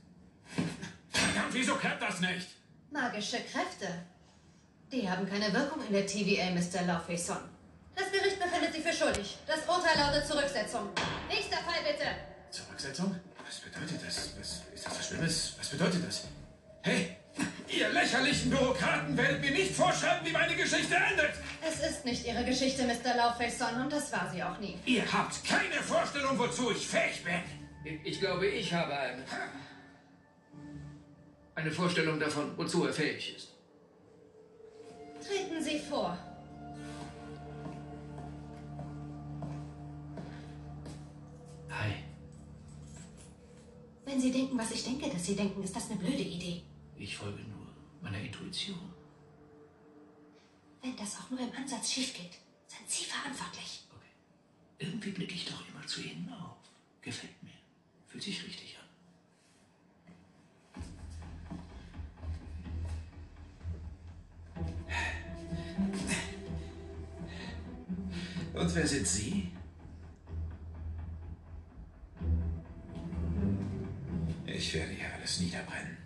Verdammt, 1.09 1.53
wieso 1.53 1.75
klappt 1.75 2.01
das 2.01 2.19
nicht? 2.19 2.47
Magische 2.91 3.37
Kräfte. 3.37 3.87
Die 4.91 5.07
haben 5.07 5.29
keine 5.29 5.53
Wirkung 5.53 5.85
in 5.85 5.93
der 5.93 6.07
TVA, 6.07 6.49
Mr. 6.51 6.85
Laufeyson. 6.87 7.37
Das 7.95 8.11
Gericht 8.11 8.39
befindet 8.39 8.73
Sie 8.73 8.81
für 8.81 8.93
schuldig. 8.93 9.37
Das 9.45 9.59
Urteil 9.67 9.97
lautet 9.97 10.25
Zurücksetzung. 10.25 10.89
Nächster 11.27 11.57
Fall 11.57 11.83
bitte. 11.83 12.05
Zurücksetzung? 12.49 13.15
Was 13.45 13.59
bedeutet 13.59 13.99
das? 14.05 14.29
Was, 14.39 14.61
ist 14.73 14.85
das 14.85 14.97
was 14.97 15.07
Schlimmes? 15.07 15.53
Was 15.59 15.69
bedeutet 15.69 16.07
das? 16.07 16.23
Hey, 16.81 17.17
ihr 17.67 17.89
lächerlichen 17.89 18.49
Bürokraten 18.49 19.15
werdet 19.15 19.41
mir 19.41 19.51
nicht 19.51 19.75
vorschreiben, 19.75 20.25
wie 20.25 20.31
meine 20.31 20.55
Geschichte 20.55 20.95
endet! 20.95 21.33
Es 21.61 21.79
ist 21.87 22.05
nicht 22.05 22.25
Ihre 22.25 22.43
Geschichte, 22.43 22.83
Mr. 22.85 23.15
Laufeyson, 23.15 23.81
und 23.81 23.93
das 23.93 24.11
war 24.11 24.31
sie 24.31 24.41
auch 24.41 24.57
nie. 24.59 24.79
Ihr 24.85 25.11
habt 25.11 25.43
keine 25.45 25.75
Vorstellung, 25.83 26.39
wozu 26.39 26.71
ich 26.71 26.87
fähig 26.87 27.23
bin! 27.23 27.43
Ich, 27.83 28.13
ich 28.13 28.19
glaube, 28.19 28.47
ich 28.47 28.73
habe 28.73 28.97
eine. 28.97 29.23
Eine 31.59 31.71
Vorstellung 31.71 32.17
davon, 32.17 32.57
wozu 32.57 32.85
er 32.85 32.93
fähig 32.93 33.35
ist. 33.35 33.49
Treten 35.21 35.61
Sie 35.61 35.77
vor. 35.77 36.17
Hi. 41.69 41.95
Wenn 44.05 44.21
Sie 44.21 44.31
denken, 44.31 44.57
was 44.57 44.71
ich 44.71 44.85
denke, 44.85 45.09
dass 45.09 45.25
Sie 45.25 45.35
denken, 45.35 45.61
ist 45.61 45.75
das 45.75 45.89
eine 45.91 45.99
blöde 45.99 46.23
Idee. 46.23 46.61
Ich 46.95 47.17
folge 47.17 47.41
nur 47.41 47.67
meiner 48.01 48.21
Intuition. 48.21 48.93
Wenn 50.81 50.95
das 50.95 51.17
auch 51.17 51.29
nur 51.29 51.41
im 51.41 51.51
Ansatz 51.51 51.91
schief 51.91 52.13
geht, 52.13 52.37
sind 52.67 52.89
Sie 52.89 53.03
verantwortlich. 53.03 53.83
Irgendwie 54.77 55.11
blicke 55.11 55.33
ich 55.33 55.43
doch 55.43 55.61
immer 55.67 55.85
zu 55.85 56.01
Ihnen 56.01 56.31
auf. 56.31 56.55
Gefällt 57.01 57.43
mir. 57.43 57.51
Fühlt 58.07 58.23
sich 58.23 58.45
richtig 58.45 58.77
an. 58.77 58.78
Und 68.53 68.75
wer 68.75 68.87
sind 68.87 69.07
Sie? 69.07 69.51
Ich 74.45 74.73
werde 74.73 74.91
hier 74.91 75.13
alles 75.13 75.39
niederbrennen. 75.39 75.97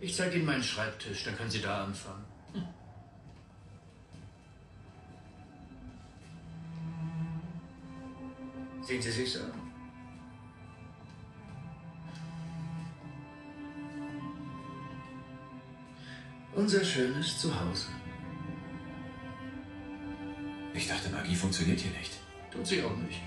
Ich 0.00 0.14
zeige 0.14 0.36
Ihnen 0.36 0.44
meinen 0.44 0.62
Schreibtisch, 0.62 1.24
dann 1.24 1.36
können 1.36 1.50
Sie 1.50 1.62
da 1.62 1.84
anfangen. 1.84 2.24
Sehen 8.82 9.02
Sie 9.02 9.10
sich's 9.10 9.36
an. 9.38 9.50
Unser 16.54 16.84
schönes 16.84 17.38
Zuhause. 17.40 17.88
Ich 20.76 20.88
dachte, 20.88 21.08
Magie 21.08 21.34
funktioniert 21.34 21.80
hier 21.80 21.90
nicht. 21.92 22.12
Tut 22.52 22.66
sie 22.66 22.82
auch 22.82 22.96
nicht. 22.98 23.20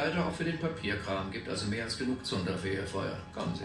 Leider 0.00 0.26
auch 0.26 0.32
für 0.32 0.44
den 0.44 0.58
Papierkram. 0.58 1.30
Gibt 1.30 1.48
also 1.48 1.66
mehr 1.66 1.84
als 1.84 1.98
genug 1.98 2.24
Zunder 2.24 2.56
für 2.56 2.68
Ihr 2.68 2.86
Feuer. 2.86 3.18
Kommen 3.34 3.54
Sie. 3.54 3.64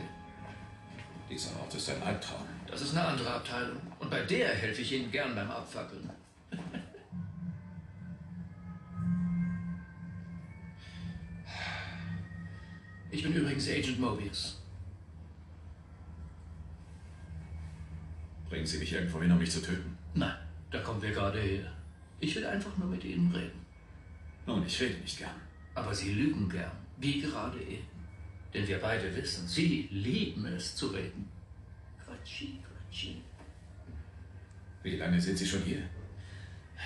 Dieser 1.30 1.58
Ort 1.60 1.74
ist 1.74 1.90
ein 1.90 2.02
Albtraum. 2.04 2.46
Das 2.68 2.82
ist 2.82 2.96
eine 2.96 3.08
andere 3.08 3.34
Abteilung. 3.34 3.78
Und 4.00 4.10
bei 4.10 4.22
der 4.22 4.50
helfe 4.50 4.82
ich 4.82 4.92
Ihnen 4.92 5.12
gern 5.12 5.34
beim 5.34 5.50
Abfackeln. 5.50 6.10
Ich 13.12 13.24
bin 13.24 13.34
übrigens 13.34 13.70
Agent 13.70 14.00
Mobius. 14.00 14.62
Bringen 18.50 18.66
Sie 18.66 18.78
mich 18.78 18.92
irgendwo 18.92 19.22
hin, 19.22 19.32
um 19.32 19.38
mich 19.38 19.52
zu 19.52 19.62
töten? 19.62 19.98
Nein, 20.14 20.36
da 20.70 20.80
kommen 20.82 21.02
wir 21.02 21.12
gerade 21.12 21.40
her. 21.40 21.72
Ich 22.20 22.36
will 22.36 22.46
einfach 22.46 22.76
nur 22.78 22.88
mit 22.88 23.04
Ihnen 23.04 23.34
reden. 23.34 23.66
Nun, 24.46 24.66
ich 24.66 24.80
rede 24.82 25.00
nicht 25.00 25.18
gern. 25.18 25.45
Aber 25.76 25.94
Sie 25.94 26.14
lügen 26.14 26.50
gern, 26.50 26.72
wie 26.98 27.22
gerade 27.22 27.60
eben. 27.60 27.88
Denn 28.54 28.68
wir 28.68 28.80
beide 28.80 29.14
wissen, 29.16 29.48
Sie 29.48 29.90
lieben 29.92 30.46
es 30.46 30.76
zu 30.76 30.88
reden. 30.88 31.30
Quatschi, 32.04 32.60
quatschi. 32.64 33.22
Wie 34.84 34.96
lange 34.96 35.20
sind 35.20 35.38
Sie 35.38 35.46
schon 35.46 35.62
hier? 35.64 35.84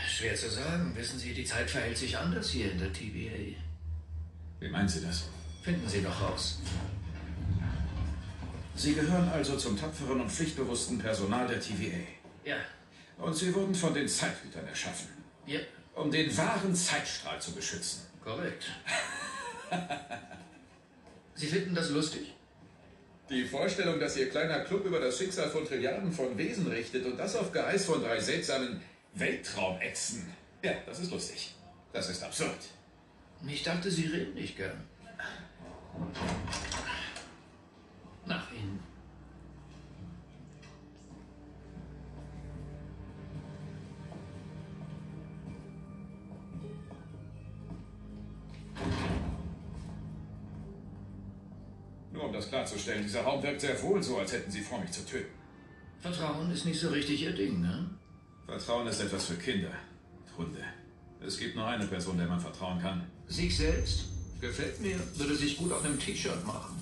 Schwer 0.07 0.35
zu 0.35 0.49
sagen. 0.49 0.95
Wissen 0.95 1.19
Sie, 1.19 1.33
die 1.33 1.43
Zeit 1.45 1.69
verhält 1.69 1.97
sich 1.97 2.17
anders 2.17 2.49
hier 2.49 2.71
in 2.71 2.79
der 2.79 2.91
TVA. 2.91 3.55
Wie 4.59 4.69
meinen 4.69 4.89
Sie 4.89 5.01
das? 5.01 5.29
Finden 5.61 5.87
Sie 5.87 6.01
noch 6.01 6.21
raus. 6.21 6.59
Sie 8.75 8.93
gehören 8.93 9.27
also 9.29 9.57
zum 9.57 9.77
tapferen 9.77 10.21
und 10.21 10.31
pflichtbewussten 10.31 10.97
Personal 10.99 11.47
der 11.47 11.59
TVA. 11.59 11.99
Ja. 12.45 12.55
Und 13.17 13.35
Sie 13.35 13.53
wurden 13.53 13.75
von 13.75 13.93
den 13.93 14.07
Zeithütern 14.07 14.65
erschaffen. 14.65 15.09
Ja. 15.45 15.59
Um 15.93 16.09
den 16.09 16.35
wahren 16.37 16.73
Zeitstrahl 16.73 17.41
zu 17.41 17.51
beschützen. 17.51 18.08
Korrekt. 18.29 18.65
Sie 21.33 21.47
finden 21.47 21.73
das 21.73 21.89
lustig? 21.89 22.35
Die 23.27 23.43
Vorstellung, 23.43 23.99
dass 23.99 24.17
Ihr 24.17 24.29
kleiner 24.29 24.59
Club 24.59 24.85
über 24.85 24.99
das 24.99 25.17
Schicksal 25.17 25.49
von 25.49 25.65
Trilliarden 25.65 26.11
von 26.11 26.37
Wesen 26.37 26.67
richtet 26.67 27.05
und 27.05 27.17
das 27.17 27.35
auf 27.35 27.51
Geheiß 27.51 27.85
von 27.85 28.03
drei 28.03 28.19
seltsamen 28.19 28.81
Weltraumechsen. 29.15 30.31
Ja, 30.61 30.73
das 30.85 30.99
ist 30.99 31.11
lustig. 31.11 31.55
Das 31.91 32.07
ist 32.09 32.21
absurd. 32.21 32.59
Ich 33.47 33.63
dachte, 33.63 33.89
Sie 33.89 34.05
reden 34.05 34.35
nicht 34.35 34.55
gern. 34.55 34.83
Nach 38.25 38.51
Ihnen. 38.51 38.78
Das 52.49 52.67
klarzustellen, 52.67 53.03
dieser 53.03 53.21
Raum 53.21 53.43
wirkt 53.43 53.61
sehr 53.61 53.81
wohl 53.81 54.01
so, 54.01 54.17
als 54.17 54.33
hätten 54.33 54.51
Sie 54.51 54.61
vor, 54.61 54.79
mich 54.79 54.91
zu 54.91 55.05
töten. 55.05 55.33
Vertrauen 56.01 56.51
ist 56.51 56.65
nicht 56.65 56.79
so 56.79 56.89
richtig 56.89 57.21
Ihr 57.21 57.33
Ding, 57.33 57.61
ne? 57.61 57.89
Vertrauen 58.45 58.87
ist 58.87 59.01
etwas 59.01 59.25
für 59.25 59.35
Kinder 59.35 59.71
und 60.17 60.37
Hunde. 60.37 60.63
Es 61.25 61.37
gibt 61.37 61.55
nur 61.55 61.67
eine 61.67 61.85
Person, 61.85 62.17
der 62.17 62.27
man 62.27 62.39
vertrauen 62.39 62.81
kann. 62.81 63.05
Sich 63.27 63.55
selbst? 63.55 64.05
Gefällt 64.41 64.79
mir. 64.79 64.97
Würde 65.15 65.35
sich 65.35 65.57
gut 65.57 65.71
auf 65.71 65.83
einem 65.83 65.99
T-Shirt 65.99 66.45
machen. 66.47 66.81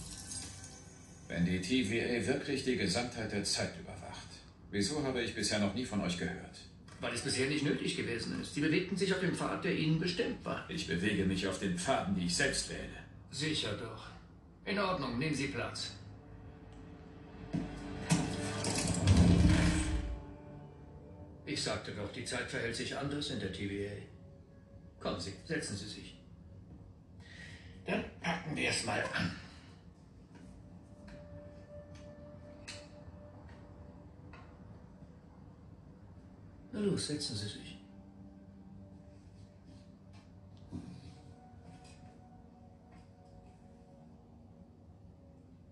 Wenn 1.28 1.46
die 1.46 1.60
TVA 1.60 2.26
wirklich 2.26 2.64
die 2.64 2.78
Gesamtheit 2.78 3.32
der 3.32 3.44
Zeit 3.44 3.74
überwacht, 3.80 4.28
wieso 4.72 5.04
habe 5.04 5.22
ich 5.22 5.36
bisher 5.36 5.60
noch 5.60 5.74
nie 5.74 5.86
von 5.86 6.00
euch 6.02 6.18
gehört? 6.18 6.60
Weil 7.02 7.14
es 7.14 7.22
bisher 7.22 7.50
nicht 7.50 7.64
nötig 7.64 7.98
gewesen 7.98 8.40
ist. 8.40 8.54
Sie 8.54 8.62
bewegten 8.62 8.96
sich 8.96 9.14
auf 9.14 9.20
dem 9.20 9.36
Pfad, 9.36 9.66
der 9.66 9.76
Ihnen 9.76 10.00
bestimmt 10.00 10.46
war. 10.46 10.70
Ich 10.70 10.88
bewege 10.88 11.26
mich 11.26 11.48
auf 11.48 11.60
den 11.60 11.78
Pfaden, 11.78 12.16
die 12.16 12.26
ich 12.26 12.36
selbst 12.36 12.70
wähle. 12.70 13.04
Sicher 13.32 13.74
doch. 13.74 14.17
In 14.68 14.78
Ordnung, 14.80 15.18
nehmen 15.18 15.34
Sie 15.34 15.48
Platz. 15.48 15.92
Ich 21.46 21.64
sagte 21.64 21.94
doch, 21.94 22.12
die 22.12 22.26
Zeit 22.26 22.52
verhält 22.52 22.76
sich 22.76 22.96
anders 22.96 23.30
in 23.30 23.40
der 23.40 23.54
TVA. 23.54 23.94
Kommen 25.00 25.22
Sie, 25.22 25.32
setzen 25.46 25.78
Sie 25.78 25.88
sich. 25.88 26.20
Dann 27.86 28.04
packen 28.20 28.58
wir 28.58 28.70
es 28.70 28.86
mal 28.86 29.02
an. 29.14 29.38
Na 36.74 36.80
los, 36.82 37.08
setzen 37.08 37.38
Sie 37.38 37.48
sich. 37.48 37.77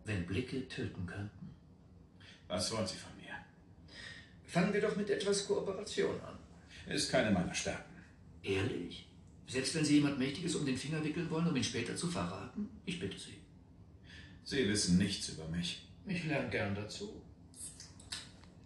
Wenn 0.06 0.26
Blicke 0.26 0.68
töten 0.68 1.06
könnten. 1.06 1.50
Was 2.48 2.72
wollen 2.72 2.88
Sie 2.88 2.96
von 2.96 3.12
mir? 3.18 3.34
Fangen 4.46 4.74
wir 4.74 4.82
doch 4.82 4.96
mit 4.96 5.10
etwas 5.10 5.48
Kooperation 5.48 6.20
an. 6.22 6.38
Ist 6.94 7.12
keine 7.12 7.32
meiner 7.32 7.54
Stärken. 7.54 7.96
Ehrlich? 8.44 9.08
Selbst 9.48 9.76
wenn 9.76 9.86
Sie 9.86 9.96
jemand 9.96 10.20
Mächtiges 10.20 10.56
um 10.56 10.65
den 10.65 10.78
Finger 10.78 11.04
wickeln 11.04 11.30
wollen, 11.30 11.48
um 11.48 11.56
ihn 11.56 11.63
später 11.63 11.96
zu 11.96 12.08
verraten? 12.08 12.70
Ich 12.86 13.00
bitte 13.00 13.18
Sie. 13.18 13.38
Sie 14.44 14.70
wissen 14.70 14.98
nichts 14.98 15.30
über 15.30 15.48
mich. 15.48 15.88
Ich 16.08 16.24
lerne 16.26 16.50
gern 16.50 16.76
dazu. 16.76 17.22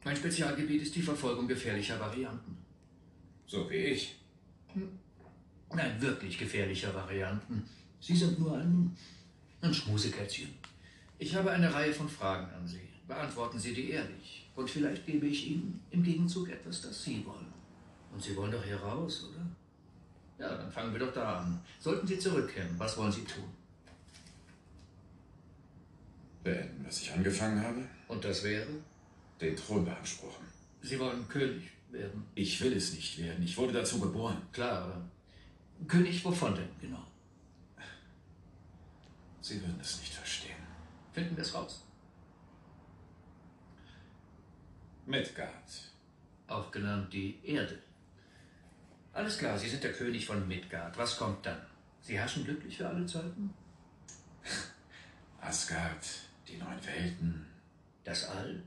Mein 0.03 0.15
Spezialgebiet 0.15 0.81
ist 0.81 0.95
die 0.95 1.01
Verfolgung 1.01 1.47
gefährlicher 1.47 1.99
Varianten. 1.99 2.57
So 3.47 3.69
wie 3.69 3.75
ich. 3.75 4.15
Nein, 5.73 6.01
wirklich 6.01 6.37
gefährlicher 6.37 6.93
Varianten. 6.93 7.63
Sie 8.01 8.15
sind 8.15 8.39
nur 8.39 8.57
ein, 8.57 8.95
ein 9.61 9.73
Schmusekätzchen. 9.73 10.49
Ich 11.19 11.35
habe 11.35 11.51
eine 11.51 11.71
Reihe 11.71 11.93
von 11.93 12.07
Fragen 12.07 12.49
an 12.53 12.65
Sie. 12.65 12.79
Beantworten 13.05 13.59
Sie 13.59 13.73
die 13.73 13.91
ehrlich. 13.91 14.49
Und 14.55 14.69
vielleicht 14.69 15.05
gebe 15.05 15.27
ich 15.27 15.47
Ihnen 15.47 15.83
im 15.91 16.01
Gegenzug 16.01 16.49
etwas, 16.49 16.81
das 16.81 17.03
Sie 17.03 17.25
wollen. 17.25 17.53
Und 18.13 18.23
Sie 18.23 18.35
wollen 18.35 18.51
doch 18.51 18.63
hier 18.63 18.77
raus, 18.77 19.29
oder? 19.29 19.45
Ja, 20.39 20.55
dann 20.55 20.71
fangen 20.71 20.93
wir 20.93 20.99
doch 20.99 21.13
da 21.13 21.39
an. 21.39 21.59
Sollten 21.79 22.07
Sie 22.07 22.17
zurückkehren, 22.17 22.73
was 22.77 22.97
wollen 22.97 23.11
Sie 23.11 23.25
tun? 23.25 23.43
Beenden, 26.41 26.85
was 26.85 27.01
ich 27.01 27.11
angefangen 27.11 27.61
habe? 27.61 27.85
Und 28.07 28.23
das 28.23 28.43
wäre? 28.45 28.67
Den 29.41 29.57
Thron 29.57 29.83
beanspruchen. 29.83 30.45
Sie 30.81 30.97
wollen 30.99 31.27
König 31.27 31.69
werden. 31.91 32.23
Ich 32.35 32.61
will 32.61 32.73
es 32.73 32.93
nicht 32.93 33.17
werden. 33.17 33.43
Ich 33.43 33.57
wurde 33.57 33.73
dazu 33.73 33.99
geboren. 33.99 34.41
Klar, 34.53 34.83
aber 34.83 35.01
König 35.85 36.23
wovon 36.23 36.55
denn 36.55 36.69
genau? 36.79 37.03
Sie 39.41 39.59
würden 39.59 39.79
es 39.81 39.99
nicht 39.99 40.13
verstehen. 40.13 40.58
Finden 41.19 41.35
wir 41.35 41.43
es 41.43 41.53
raus. 41.53 41.83
Midgard. 45.05 45.69
Auch 46.47 46.71
genannt 46.71 47.11
die 47.11 47.37
Erde. 47.43 47.77
Alles 49.11 49.37
klar, 49.37 49.57
Sie 49.57 49.67
sind 49.67 49.83
der 49.83 49.91
König 49.91 50.25
von 50.25 50.47
Midgard. 50.47 50.97
Was 50.97 51.17
kommt 51.17 51.45
dann? 51.45 51.61
Sie 51.99 52.17
herrschen 52.17 52.45
glücklich 52.45 52.77
für 52.77 52.87
alle 52.87 53.05
Zeiten? 53.05 53.53
Asgard, 55.41 56.05
die 56.47 56.55
neun 56.55 56.79
Welten. 56.85 57.45
Das 58.05 58.29
All? 58.29 58.63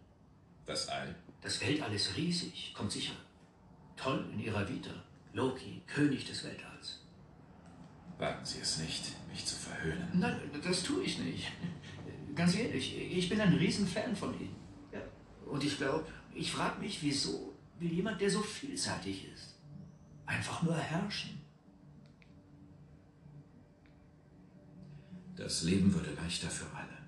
Das 0.66 0.90
All. 0.90 1.14
Das 1.40 1.58
Weltall 1.62 1.94
ist 1.94 2.14
riesig, 2.18 2.74
kommt 2.76 2.92
sicher. 2.92 3.14
Toll 3.96 4.28
in 4.30 4.40
Ihrer 4.40 4.68
Vita. 4.68 4.92
Loki, 5.32 5.80
König 5.86 6.26
des 6.26 6.44
Weltalls. 6.44 7.00
Wagen 8.18 8.44
Sie 8.44 8.60
es 8.60 8.76
nicht, 8.76 9.04
mich 9.30 9.46
zu 9.46 9.56
verhöhnen. 9.56 10.10
Nein, 10.12 10.38
das 10.62 10.82
tue 10.82 11.02
ich 11.02 11.18
nicht. 11.18 11.50
Ganz 12.34 12.56
ehrlich, 12.56 12.96
ich 12.98 13.28
bin 13.28 13.40
ein 13.40 13.52
Riesenfan 13.52 14.16
von 14.16 14.34
Ihnen. 14.40 14.56
Ja. 14.92 15.00
Und 15.46 15.62
ich 15.62 15.76
glaube, 15.76 16.06
ich 16.34 16.50
frage 16.50 16.80
mich, 16.80 17.02
wieso 17.02 17.54
will 17.78 17.92
jemand, 17.92 18.20
der 18.20 18.30
so 18.30 18.40
vielseitig 18.40 19.28
ist, 19.32 19.58
einfach 20.24 20.62
nur 20.62 20.76
herrschen? 20.76 21.40
Das 25.36 25.62
Leben 25.64 25.92
würde 25.92 26.12
leichter 26.14 26.48
für 26.48 26.74
alle. 26.74 26.98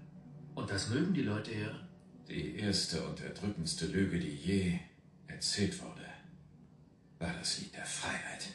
Und 0.55 0.71
das 0.71 0.91
mögen 0.91 1.15
die 1.15 1.23
Leute 1.23 1.55
ja. 1.55 1.89
Die 2.29 2.57
erste 2.57 3.03
und 3.07 3.21
erdrückendste 3.21 3.87
Lüge, 3.87 4.19
die 4.19 4.35
je 4.35 4.79
erzählt 5.27 5.81
wurde, 5.83 6.07
war 7.19 7.33
das 7.35 7.61
Lied 7.61 7.75
der 7.75 7.85
Freiheit. 7.85 8.49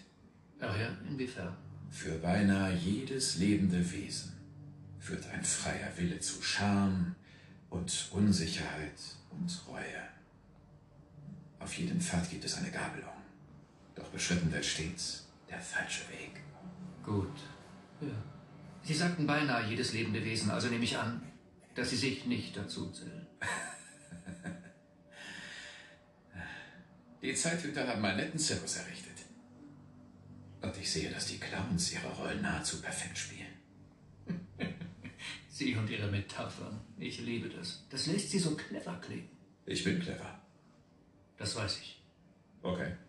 Ach 0.59 0.77
ja, 0.77 0.89
inwiefern? 1.07 1.55
Für 1.89 2.17
beinahe 2.19 2.75
jedes 2.75 3.37
lebende 3.37 3.91
Wesen 3.91 4.38
führt 4.99 5.27
ein 5.29 5.43
freier 5.43 5.97
Wille 5.97 6.19
zu 6.19 6.41
Scham 6.41 7.15
und 7.69 8.09
Unsicherheit 8.11 8.99
und 9.31 9.61
Reue. 9.67 10.09
Auf 11.59 11.77
jedem 11.77 11.99
Pfad 11.99 12.29
gibt 12.29 12.45
es 12.45 12.55
eine 12.57 12.71
Gabelung. 12.71 13.09
Doch 13.95 14.07
beschritten 14.09 14.51
wird 14.51 14.65
stets 14.65 15.25
der 15.49 15.59
falsche 15.59 16.07
Weg. 16.09 16.41
Gut. 17.03 17.39
Ja. 18.01 18.07
Sie 18.83 18.93
sagten 18.93 19.27
beinahe 19.27 19.67
jedes 19.69 19.93
lebende 19.93 20.23
Wesen, 20.23 20.51
also 20.51 20.67
nehme 20.69 20.83
ich 20.83 20.97
an, 20.97 21.21
dass 21.75 21.89
Sie 21.89 21.97
sich 21.97 22.25
nicht 22.25 22.55
dazu 22.55 22.91
zählen. 22.91 23.27
Die 27.21 27.33
Zeithüter 27.33 27.87
haben 27.87 28.03
einen 28.05 28.17
netten 28.17 28.39
Zirkus 28.39 28.77
errichtet. 28.77 29.17
ich 30.79 30.91
sehe, 30.91 31.11
dass 31.11 31.25
die 31.25 31.37
Clowns 31.37 31.91
ihre 31.91 32.07
Rollen 32.07 32.41
nahezu 32.41 32.81
perfekt 32.81 33.17
spielen. 33.17 33.38
Sie 35.59 35.75
und 35.75 35.89
Ihre 35.89 36.07
Metaphern. 36.07 36.79
Ich 36.97 37.19
liebe 37.19 37.49
das. 37.49 37.85
Das 37.89 38.07
lässt 38.07 38.31
Sie 38.31 38.39
so 38.39 38.55
clever 38.55 38.95
klingen. 39.01 39.29
Ich 39.65 39.83
bin 39.83 39.99
clever. 39.99 40.39
Das 41.37 41.53
weiß 41.53 41.79
ich. 41.81 42.01
Okay. 42.61 42.81
Okay. 42.81 43.08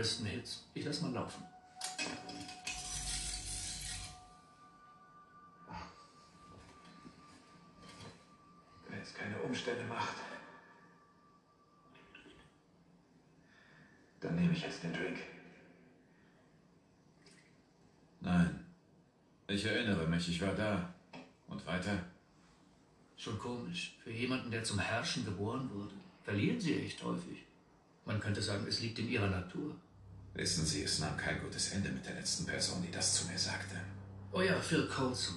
Größten 0.00 0.24
Hits. 0.24 0.64
Ich 0.72 0.82
lass 0.82 1.02
mal 1.02 1.12
laufen. 1.12 1.44
Wenn 8.88 8.98
es 8.98 9.14
keine 9.14 9.36
Umstände 9.42 9.84
macht, 9.84 10.16
dann 14.20 14.36
nehme 14.36 14.54
ich 14.54 14.62
jetzt 14.62 14.82
den 14.82 14.94
Drink. 14.94 15.18
Nein. 18.22 18.64
Ich 19.48 19.66
erinnere 19.66 20.06
mich, 20.06 20.30
ich 20.30 20.40
war 20.40 20.54
da. 20.54 20.94
Und 21.46 21.66
weiter? 21.66 22.06
Schon 23.18 23.38
komisch. 23.38 23.98
Für 24.02 24.12
jemanden, 24.12 24.50
der 24.50 24.64
zum 24.64 24.78
Herrschen 24.78 25.26
geboren 25.26 25.68
wurde, 25.74 25.92
verlieren 26.24 26.58
Sie 26.58 26.86
echt 26.86 27.02
häufig. 27.02 27.44
Man 28.06 28.18
könnte 28.18 28.40
sagen, 28.40 28.66
es 28.66 28.80
liegt 28.80 28.98
in 28.98 29.10
Ihrer 29.10 29.28
Natur. 29.28 29.76
Wissen 30.34 30.64
Sie, 30.64 30.82
es 30.84 31.00
nahm 31.00 31.16
kein 31.16 31.40
gutes 31.40 31.72
Ende 31.72 31.90
mit 31.90 32.06
der 32.06 32.14
letzten 32.14 32.46
Person, 32.46 32.82
die 32.86 32.90
das 32.90 33.14
zu 33.14 33.26
mir 33.26 33.38
sagte. 33.38 33.76
Oh 34.32 34.40
ja, 34.40 34.58
Phil 34.60 34.86
Coulson. 34.86 35.34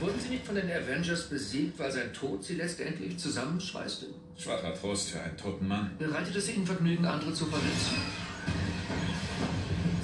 Wurden 0.00 0.20
Sie 0.20 0.28
nicht 0.30 0.46
von 0.46 0.54
den 0.54 0.70
Avengers 0.70 1.28
besiegt, 1.28 1.78
weil 1.78 1.90
sein 1.90 2.12
Tod 2.12 2.42
Sie 2.44 2.54
letztendlich 2.54 3.18
zusammenschweißte? 3.18 4.06
Schwacher 4.36 4.74
Trost 4.74 5.10
für 5.10 5.20
einen 5.20 5.36
toten 5.36 5.68
Mann. 5.68 5.96
Bereitet 5.98 6.34
es 6.36 6.48
Ihnen 6.48 6.66
Vergnügen, 6.66 7.04
andere 7.04 7.32
zu 7.32 7.46
verletzen? 7.46 7.96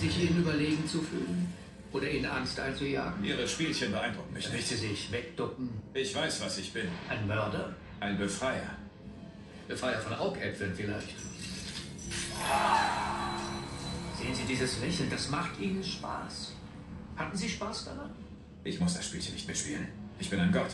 Sich 0.01 0.23
Ihnen 0.23 0.41
überlegen 0.41 0.87
zu 0.89 1.01
fühlen? 1.01 1.53
Oder 1.93 2.11
Ihnen 2.11 2.27
Angst 2.27 2.61
einzujagen? 2.61 3.25
Ihre 3.25 3.49
Spielchen 3.49 3.93
beeindrucken 3.93 4.35
mich 4.35 4.53
nicht. 4.53 4.69
Sie 4.69 4.77
sich 4.77 5.11
wegducken? 5.11 5.71
Ich 5.95 6.15
weiß, 6.15 6.43
was 6.43 6.59
ich 6.59 6.73
bin. 6.73 6.87
Ein 7.09 7.27
Mörder? 7.27 7.75
Ein 8.01 8.19
Befreier. 8.19 8.77
Befreier 9.69 10.01
von 10.01 10.15
Augäpfeln 10.15 10.75
vielleicht. 10.75 11.15
Sehen 14.19 14.35
Sie 14.35 14.45
dieses 14.49 14.81
Lächeln, 14.81 15.11
das 15.11 15.29
macht 15.29 15.61
Ihnen 15.61 15.85
Spaß. 15.85 16.53
Hatten 17.17 17.37
Sie 17.37 17.49
Spaß 17.49 17.85
daran? 17.85 18.11
Ich 18.65 18.81
muss 18.81 18.95
das 18.95 19.07
Spielchen 19.07 19.35
nicht 19.35 19.47
mitspielen. 19.47 19.87
Ich 20.19 20.31
bin 20.31 20.41
ein 20.41 20.51
Gott. 20.51 20.71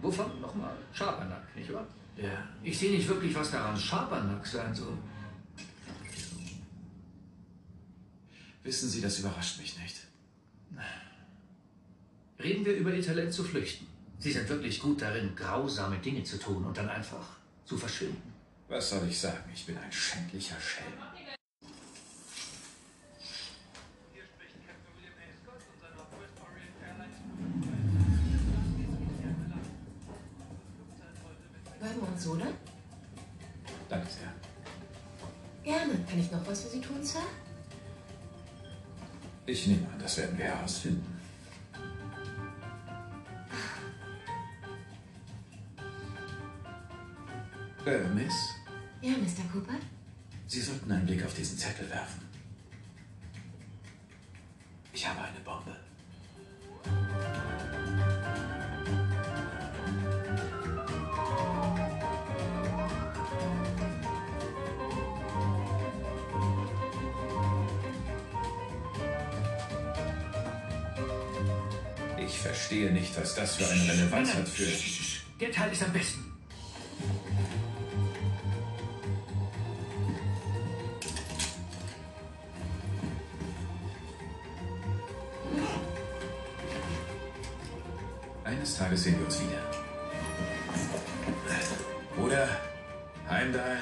Wovon 0.00 0.40
nochmal? 0.40 0.74
Schabernack, 0.92 1.54
nicht 1.54 1.72
wahr? 1.72 1.86
Ja. 2.16 2.48
Ich 2.62 2.78
sehe 2.78 2.90
nicht 2.96 3.06
wirklich, 3.06 3.34
was 3.34 3.50
daran 3.50 3.76
Schabernack 3.76 4.46
sein 4.46 4.74
soll. 4.74 4.96
Wissen 8.62 8.88
Sie, 8.88 9.00
das 9.00 9.18
überrascht 9.18 9.58
mich 9.60 9.78
nicht. 9.78 9.96
Reden 12.42 12.64
wir 12.64 12.76
über 12.76 12.92
Ihr 12.92 13.04
Talent 13.04 13.32
zu 13.32 13.44
flüchten. 13.44 13.86
Sie 14.18 14.32
sind 14.32 14.48
wirklich 14.48 14.80
gut 14.80 15.02
darin, 15.02 15.34
grausame 15.36 15.98
Dinge 15.98 16.24
zu 16.24 16.38
tun 16.38 16.64
und 16.64 16.76
dann 16.76 16.88
einfach 16.88 17.24
zu 17.64 17.76
verschwinden. 17.76 18.27
Was 18.68 18.90
soll 18.90 19.08
ich 19.08 19.18
sagen? 19.18 19.50
Ich 19.54 19.64
bin 19.64 19.78
ein 19.78 19.90
schändlicher 19.90 20.60
Schelm. 20.60 20.92
Bleiben 31.78 32.00
wir 32.00 32.08
uns 32.08 32.22
so 32.22 32.34
lang? 32.34 32.52
Danke 33.88 34.08
sehr. 34.10 34.32
Gerne. 35.64 36.04
Kann 36.04 36.20
ich 36.20 36.30
noch 36.30 36.46
was 36.46 36.62
für 36.62 36.68
Sie 36.68 36.80
tun, 36.80 37.02
Sir? 37.02 37.22
Ich 39.46 39.66
nehme 39.66 39.86
an, 39.88 39.98
das 39.98 40.18
werden 40.18 40.36
wir 40.36 40.44
herausfinden. 40.44 41.18
Äh, 47.86 48.00
Miss, 48.08 48.34
Ja, 49.00 49.12
Mr. 49.12 49.48
Cooper? 49.52 49.78
Sie 50.48 50.60
sollten 50.60 50.90
einen 50.90 51.06
Blick 51.06 51.24
auf 51.24 51.32
diesen 51.34 51.56
Zettel 51.56 51.88
werfen. 51.88 52.20
Ich 54.92 55.06
habe 55.06 55.20
eine 55.20 55.38
Bombe. 55.40 55.76
Ich 72.18 72.38
verstehe 72.40 72.90
nicht, 72.92 73.16
was 73.16 73.34
das 73.36 73.56
für 73.56 73.68
eine 73.68 73.92
Relevanz 73.92 74.34
hat 74.34 74.48
für... 74.48 74.66
Der 75.38 75.52
Teil 75.52 75.70
ist 75.70 75.84
am 75.84 75.92
besten. 75.92 76.27
Eines 88.68 88.78
Tages 88.80 89.02
sehen 89.04 89.18
wir 89.18 89.24
uns 89.24 89.40
wieder. 89.40 89.62
Bruder, 92.14 92.48
Heimdall, 93.26 93.78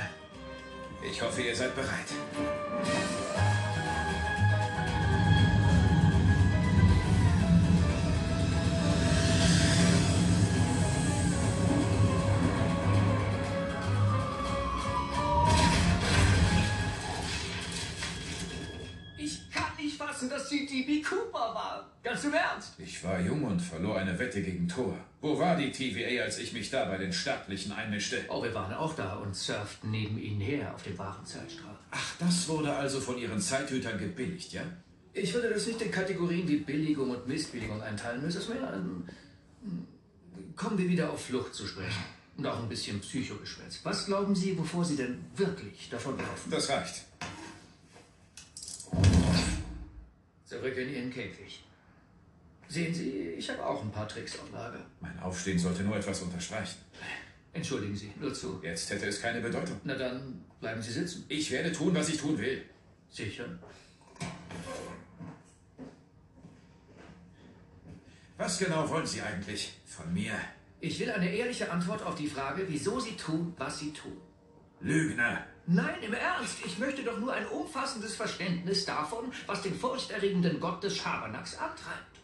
ich 1.10 1.20
hoffe, 1.20 1.42
ihr 1.42 1.56
seid 1.56 1.74
bereit. 1.74 2.06
Verlor 23.66 23.98
eine 23.98 24.18
Wette 24.18 24.42
gegen 24.42 24.68
Thor. 24.68 24.96
Wo 25.20 25.38
war 25.38 25.56
die 25.56 25.70
TVA, 25.70 26.22
als 26.22 26.38
ich 26.38 26.52
mich 26.52 26.70
da 26.70 26.84
bei 26.84 26.98
den 26.98 27.12
Sterblichen 27.12 27.72
einmischte? 27.72 28.24
Oh, 28.28 28.42
wir 28.42 28.54
waren 28.54 28.72
auch 28.72 28.94
da 28.94 29.16
und 29.16 29.34
surften 29.34 29.90
neben 29.90 30.18
Ihnen 30.18 30.40
her 30.40 30.74
auf 30.74 30.82
dem 30.82 30.96
wahren 30.98 31.24
Zeitstrahl. 31.24 31.76
Ach, 31.90 32.14
das 32.18 32.48
wurde 32.48 32.72
also 32.72 33.00
von 33.00 33.18
Ihren 33.18 33.40
Zeithütern 33.40 33.98
gebilligt, 33.98 34.52
ja? 34.52 34.62
Ich 35.12 35.32
würde 35.32 35.50
das 35.50 35.66
nicht 35.66 35.80
in 35.80 35.90
Kategorien 35.90 36.46
wie 36.46 36.58
Billigung 36.58 37.10
und 37.10 37.26
Missbilligung 37.26 37.82
einteilen. 37.82 38.24
Es 38.24 38.36
ist 38.36 38.48
mehr 38.48 38.72
ein... 38.72 39.08
Kommen 40.54 40.78
wir 40.78 40.88
wieder 40.88 41.10
auf 41.10 41.24
Flucht 41.24 41.54
zu 41.54 41.66
sprechen. 41.66 42.04
Und 42.36 42.46
auch 42.46 42.62
ein 42.62 42.68
bisschen 42.68 43.00
Psychogeschwätz. 43.00 43.80
Was 43.82 44.06
glauben 44.06 44.34
Sie, 44.34 44.58
wovor 44.58 44.84
Sie 44.84 44.96
denn 44.96 45.24
wirklich 45.34 45.88
davonlaufen? 45.88 46.50
Das 46.50 46.68
reicht. 46.68 47.04
Zurück 50.44 50.76
in 50.76 50.94
Ihren 50.94 51.10
Käfig. 51.10 51.64
Sehen 52.68 52.94
Sie, 52.94 53.34
ich 53.38 53.48
habe 53.48 53.64
auch 53.64 53.82
ein 53.82 53.90
paar 53.92 54.08
Tricks 54.08 54.38
auf 54.38 54.50
Lager. 54.52 54.84
Mein 55.00 55.18
Aufstehen 55.20 55.58
sollte 55.58 55.82
nur 55.82 55.96
etwas 55.96 56.20
unterstreichen. 56.22 56.78
Entschuldigen 57.52 57.96
Sie, 57.96 58.12
nur 58.20 58.34
zu. 58.34 58.60
Jetzt 58.62 58.90
hätte 58.90 59.06
es 59.06 59.20
keine 59.20 59.40
Bedeutung. 59.40 59.80
Na 59.84 59.94
dann 59.94 60.44
bleiben 60.60 60.82
Sie 60.82 60.92
sitzen. 60.92 61.24
Ich 61.28 61.50
werde 61.50 61.72
tun, 61.72 61.94
was 61.94 62.08
ich 62.08 62.18
tun 62.18 62.36
will. 62.38 62.62
Sicher. 63.08 63.44
Was 68.36 68.58
genau 68.58 68.88
wollen 68.90 69.06
Sie 69.06 69.22
eigentlich 69.22 69.72
von 69.86 70.12
mir? 70.12 70.32
Ich 70.80 71.00
will 71.00 71.10
eine 71.10 71.32
ehrliche 71.32 71.70
Antwort 71.70 72.02
auf 72.02 72.16
die 72.16 72.26
Frage, 72.26 72.64
wieso 72.68 73.00
Sie 73.00 73.16
tun, 73.16 73.54
was 73.56 73.78
Sie 73.78 73.92
tun. 73.92 74.16
Lügner. 74.80 75.46
Nein, 75.66 76.02
im 76.02 76.12
Ernst. 76.12 76.58
Ich 76.64 76.78
möchte 76.78 77.02
doch 77.02 77.18
nur 77.18 77.32
ein 77.32 77.46
umfassendes 77.46 78.14
Verständnis 78.14 78.84
davon, 78.84 79.32
was 79.46 79.62
den 79.62 79.74
furchterregenden 79.74 80.60
Gott 80.60 80.84
des 80.84 80.96
Schabernacks 80.96 81.56
antreibt. 81.56 82.20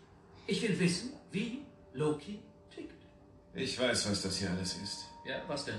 Ich 0.47 0.63
will 0.63 0.79
wissen, 0.79 1.13
wie 1.31 1.63
Loki 1.93 2.41
tickt. 2.75 3.07
Ich 3.55 3.79
weiß, 3.79 4.11
was 4.11 4.23
das 4.23 4.37
hier 4.39 4.51
alles 4.51 4.77
ist. 4.77 5.07
Ja, 5.25 5.43
was 5.47 5.65
denn? 5.65 5.79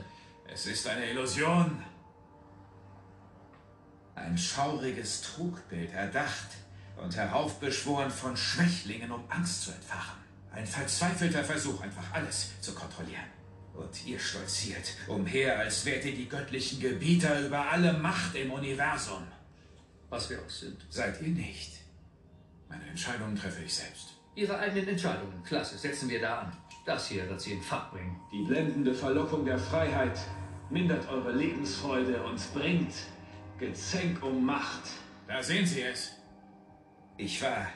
Es 0.52 0.66
ist 0.66 0.88
eine 0.88 1.10
Illusion. 1.10 1.84
Ein 4.16 4.38
schauriges 4.38 5.22
Trugbild, 5.22 5.92
erdacht, 5.92 6.50
und 6.98 7.16
heraufbeschworen 7.16 8.12
von 8.12 8.38
Schwächlingen, 8.38 9.12
um 9.12 9.24
Angst 9.30 9.64
zu 9.64 9.72
entfachen. 9.72 10.22
Ein 10.52 10.68
verzweifelter 10.68 11.44
Versuch, 11.44 11.82
einfach 11.82 12.14
alles 12.14 12.52
zu 12.62 12.74
kontrollieren. 12.74 13.26
Und 13.74 14.06
ihr 14.06 14.20
stolziert 14.20 14.94
umher, 15.08 15.58
als 15.58 15.84
wärt 15.86 16.06
ihr 16.06 16.16
die 16.16 16.30
göttlichen 16.30 16.80
Gebieter 16.80 17.42
über 17.42 17.72
alle 17.72 17.94
Macht 17.94 18.36
im 18.36 18.52
Universum. 18.52 19.24
Was 20.10 20.30
wir 20.30 20.40
auch 20.40 20.50
sind. 20.50 20.86
Seid 20.90 21.20
ihr 21.22 21.30
nicht. 21.30 21.80
Meine 22.70 22.86
Entscheidungen 22.86 23.36
treffe 23.36 23.64
ich 23.64 23.74
selbst. 23.74 24.13
Ihre 24.36 24.58
eigenen 24.58 24.88
Entscheidungen. 24.88 25.44
Klasse, 25.44 25.78
setzen 25.78 26.10
wir 26.10 26.20
da 26.20 26.40
an. 26.40 26.58
Das 26.86 27.08
hier 27.08 27.30
wird 27.30 27.40
Sie 27.40 27.54
in 27.54 27.62
Fach 27.62 27.92
bringen. 27.92 28.20
Die 28.32 28.44
blendende 28.44 28.94
Verlockung 28.94 29.46
der 29.46 29.60
Freiheit 29.60 30.20
mindert 30.70 31.08
eure 31.10 31.32
Lebensfreude 31.32 32.24
und 32.24 32.54
bringt 32.54 32.94
Gezänk 33.60 34.24
um 34.24 34.44
Macht. 34.44 34.90
Da 35.28 35.42
sehen 35.44 35.66
Sie 35.66 35.84
es. 35.84 36.14
Ich 37.18 37.42
war. 37.44 37.68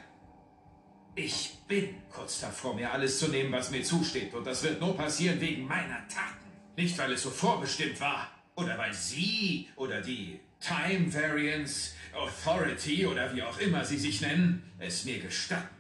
Ich 1.15 1.60
bin 1.67 1.96
kurz 2.12 2.41
davor, 2.41 2.76
mir 2.76 2.91
alles 2.91 3.20
zu 3.20 3.28
nehmen, 3.28 3.52
was 3.52 3.72
mir 3.72 3.84
zusteht. 3.84 4.34
Und 4.34 4.46
das 4.46 4.63
wird 4.63 4.82
nur 4.82 4.98
passieren 4.98 5.39
wegen 5.39 5.67
meiner 5.67 6.08
Taten. 6.08 6.46
Nicht, 6.76 6.98
weil 6.98 7.13
es 7.13 7.22
so 7.22 7.30
vorbestimmt 7.30 8.00
war. 8.02 8.30
Oder 8.56 8.78
weil 8.78 8.93
Sie 8.93 9.70
oder 9.76 10.02
die 10.02 10.39
Time 10.60 11.13
Variance 11.13 11.91
Authority 12.13 13.06
oder 13.06 13.34
wie 13.36 13.43
auch 13.43 13.60
immer 13.60 13.86
Sie 13.86 13.98
sich 13.98 14.22
nennen, 14.22 14.72
es 14.80 15.06
mir 15.06 15.20
gestatten. 15.20 15.77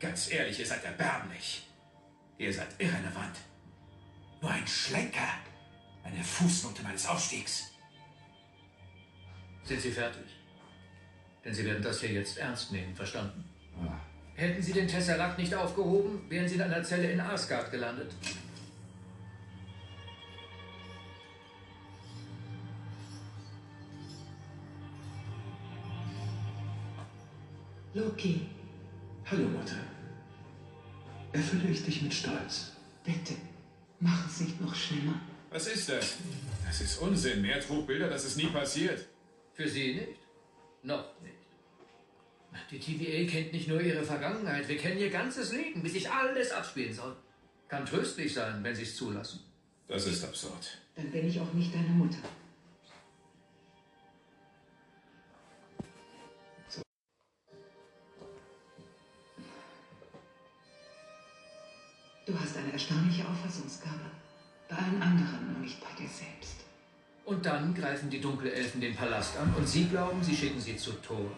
Ganz 0.00 0.32
ehrlich, 0.32 0.58
ihr 0.58 0.66
seid 0.66 0.82
erbärmlich. 0.82 1.68
Ihr 2.38 2.52
seid 2.52 2.68
irrelevant. 2.78 3.36
Nur 4.40 4.50
ein 4.50 4.66
Schlenker. 4.66 5.28
Eine 6.02 6.24
Fußnote 6.24 6.82
meines 6.82 7.06
Aufstiegs. 7.06 7.70
Sind 9.62 9.80
Sie 9.80 9.92
fertig? 9.92 10.24
Denn 11.44 11.52
Sie 11.52 11.66
werden 11.66 11.82
das 11.82 12.00
hier 12.00 12.12
jetzt 12.12 12.38
ernst 12.38 12.72
nehmen, 12.72 12.96
verstanden? 12.96 13.44
Hätten 14.34 14.62
Sie 14.62 14.72
den 14.72 14.88
Tesseract 14.88 15.38
nicht 15.38 15.54
aufgehoben, 15.54 16.24
wären 16.30 16.48
Sie 16.48 16.54
in 16.54 16.62
einer 16.62 16.82
Zelle 16.82 17.12
in 17.12 17.20
Asgard 17.20 17.70
gelandet. 17.70 18.10
Loki, 27.92 28.48
Hallo, 29.30 29.44
Mutter. 29.44 29.76
Erfülle 31.32 31.68
ich 31.70 31.84
dich 31.84 32.02
mit 32.02 32.12
Stolz. 32.12 32.72
bitte, 33.04 33.34
mach 34.00 34.28
es 34.28 34.40
nicht 34.40 34.60
noch 34.60 34.74
schlimmer. 34.74 35.20
Was 35.50 35.68
ist 35.68 35.88
das? 35.88 36.16
Das 36.66 36.80
ist 36.80 36.98
Unsinn. 36.98 37.42
Mehr 37.42 37.60
Trugbilder, 37.60 38.08
das 38.08 38.24
ist 38.24 38.36
nie 38.36 38.46
passiert. 38.46 39.06
Für 39.52 39.68
Sie 39.68 39.94
nicht? 39.94 40.18
Noch 40.82 41.04
nicht. 41.22 41.34
Die 42.72 42.80
TVA 42.80 43.30
kennt 43.30 43.52
nicht 43.52 43.68
nur 43.68 43.80
ihre 43.80 44.02
Vergangenheit, 44.02 44.68
wir 44.68 44.76
kennen 44.76 44.98
ihr 44.98 45.10
ganzes 45.10 45.52
Leben, 45.52 45.84
wie 45.84 45.88
sich 45.88 46.10
alles 46.10 46.50
abspielen 46.50 46.92
soll. 46.92 47.16
Kann 47.68 47.86
tröstlich 47.86 48.34
sein, 48.34 48.64
wenn 48.64 48.74
Sie 48.74 48.82
es 48.82 48.96
zulassen. 48.96 49.44
Das 49.86 50.06
ist 50.06 50.24
absurd. 50.24 50.78
Dann 50.96 51.08
bin 51.12 51.28
ich 51.28 51.38
auch 51.38 51.52
nicht 51.52 51.72
deine 51.72 51.88
Mutter. 51.90 52.18
Du 62.30 62.38
hast 62.38 62.56
eine 62.56 62.72
erstaunliche 62.72 63.26
Auffassungsgabe. 63.26 64.06
Bei 64.68 64.76
allen 64.76 65.02
anderen, 65.02 65.52
nur 65.52 65.62
nicht 65.62 65.80
bei 65.80 65.88
dir 65.98 66.08
selbst. 66.08 66.60
Und 67.24 67.44
dann 67.44 67.74
greifen 67.74 68.08
die 68.08 68.20
Dunkelelfen 68.20 68.80
den 68.80 68.94
Palast 68.94 69.36
an 69.36 69.52
und 69.58 69.68
Sie 69.68 69.88
glauben, 69.88 70.22
Sie 70.22 70.36
schicken 70.36 70.60
sie 70.60 70.76
zu 70.76 70.92
Thor. 71.02 71.32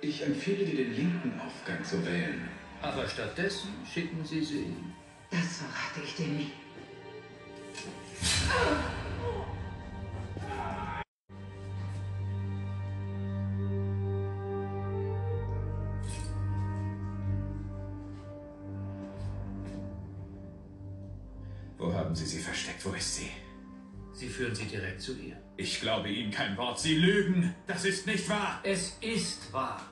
Ich 0.00 0.22
empfehle 0.22 0.64
dir, 0.64 0.76
den 0.76 0.94
linken 0.94 1.40
Aufgang 1.40 1.82
zu 1.84 2.06
wählen. 2.06 2.48
Aber 2.80 3.08
stattdessen 3.08 3.70
schicken 3.92 4.24
Sie 4.24 4.44
sie. 4.44 4.76
Das 5.28 5.56
verrate 5.56 6.06
ich 6.06 6.14
dir 6.14 6.28
nie. 6.28 6.52
Wo 8.54 8.97
führen 24.38 24.54
sie 24.54 24.66
direkt 24.66 25.02
zu 25.02 25.12
ihr. 25.16 25.36
Ich 25.56 25.80
glaube 25.80 26.08
Ihnen 26.08 26.30
kein 26.30 26.56
Wort. 26.56 26.78
Sie 26.78 26.94
lügen. 26.94 27.52
Das 27.66 27.84
ist 27.84 28.06
nicht 28.06 28.28
wahr. 28.28 28.60
Es 28.62 28.96
ist 29.00 29.52
wahr. 29.52 29.82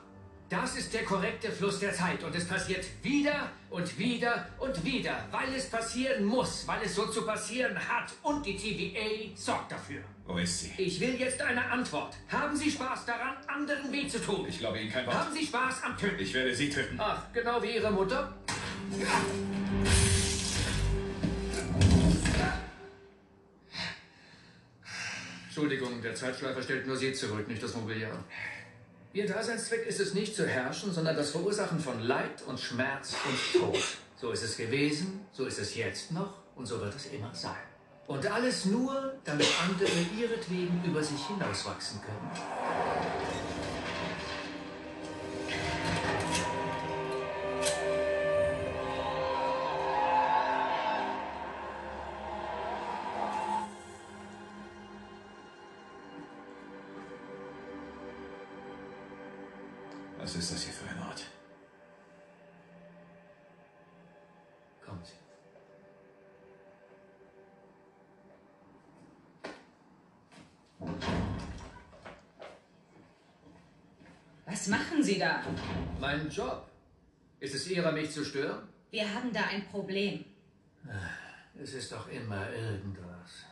Das 0.48 0.76
ist 0.76 0.94
der 0.94 1.02
korrekte 1.02 1.50
Fluss 1.50 1.80
der 1.80 1.92
Zeit 1.92 2.22
und 2.22 2.32
es 2.32 2.46
passiert 2.46 2.85
wieder 3.02 3.50
und 3.70 3.98
wieder 3.98 4.46
und 4.61 4.85
wieder, 4.85 5.26
weil 5.32 5.52
es 5.56 5.68
passieren 5.68 6.24
muss, 6.24 6.64
weil 6.68 6.85
es 6.85 6.94
so 6.94 7.06
zu 7.06 7.26
passieren 7.26 7.76
hat 7.76 8.12
und 8.22 8.46
die 8.46 8.56
TVA 8.56 9.35
sorgt 9.35 9.72
dafür. 9.72 10.02
Wo 10.24 10.38
ist 10.38 10.61
sie? 10.61 10.70
Ich 10.78 11.00
will 11.00 11.16
jetzt 11.16 11.42
eine 11.42 11.68
Antwort. 11.68 12.14
Haben 12.28 12.54
Sie 12.54 12.70
Spaß 12.70 13.04
daran, 13.04 13.35
anderen 13.48 13.90
weh 13.90 14.06
zu 14.06 14.20
tun? 14.22 14.46
Ich 14.48 14.61
glaube 14.61 14.78
Ihnen 14.78 14.92
kein 14.92 15.04
Wort. 15.06 15.16
Haben 15.16 15.35
Sie 15.35 15.44
Spaß 15.44 15.82
am 15.82 15.98
Töten? 15.98 16.22
Ich 16.22 16.32
werde 16.32 16.54
Sie 16.54 16.70
töten. 16.70 16.94
Ach, 16.98 17.24
genau 17.32 17.61
wie 17.61 17.74
Ihre 17.74 17.90
Mutter? 17.90 18.32
Entschuldigung, 25.56 26.02
der 26.02 26.14
Zeitschleifer 26.14 26.60
stellt 26.60 26.86
nur 26.86 26.98
Sie 26.98 27.14
zurück, 27.14 27.48
nicht 27.48 27.62
das 27.62 27.74
Mobiliar. 27.74 28.22
Ihr 29.14 29.26
Daseinszweck 29.26 29.86
ist 29.86 30.00
es 30.00 30.12
nicht 30.12 30.36
zu 30.36 30.46
herrschen, 30.46 30.92
sondern 30.92 31.16
das 31.16 31.30
Verursachen 31.30 31.80
von 31.80 31.98
Leid 32.02 32.42
und 32.46 32.60
Schmerz 32.60 33.14
und 33.24 33.60
Tod. 33.62 33.82
So 34.20 34.32
ist 34.32 34.42
es 34.42 34.58
gewesen, 34.58 35.24
so 35.32 35.46
ist 35.46 35.58
es 35.58 35.74
jetzt 35.74 36.12
noch 36.12 36.34
und 36.56 36.66
so 36.66 36.78
wird 36.78 36.94
es 36.94 37.06
immer 37.06 37.34
sein. 37.34 37.56
Und 38.06 38.30
alles 38.30 38.66
nur, 38.66 39.14
damit 39.24 39.46
andere 39.66 39.88
ihretwegen 40.14 40.84
über 40.84 41.02
sich 41.02 41.26
hinauswachsen 41.26 42.02
können. 42.02 42.30
Sie 75.06 75.20
da? 75.20 75.40
Mein 76.00 76.28
Job. 76.28 76.66
Ist 77.38 77.54
es 77.54 77.68
Ihrer, 77.68 77.92
mich 77.92 78.10
zu 78.10 78.24
stören? 78.24 78.66
Wir 78.90 79.14
haben 79.14 79.32
da 79.32 79.44
ein 79.44 79.64
Problem. 79.68 80.24
Es 81.62 81.74
ist 81.74 81.92
doch 81.92 82.09
immer 82.09 82.50
irgendwas. 82.50 83.44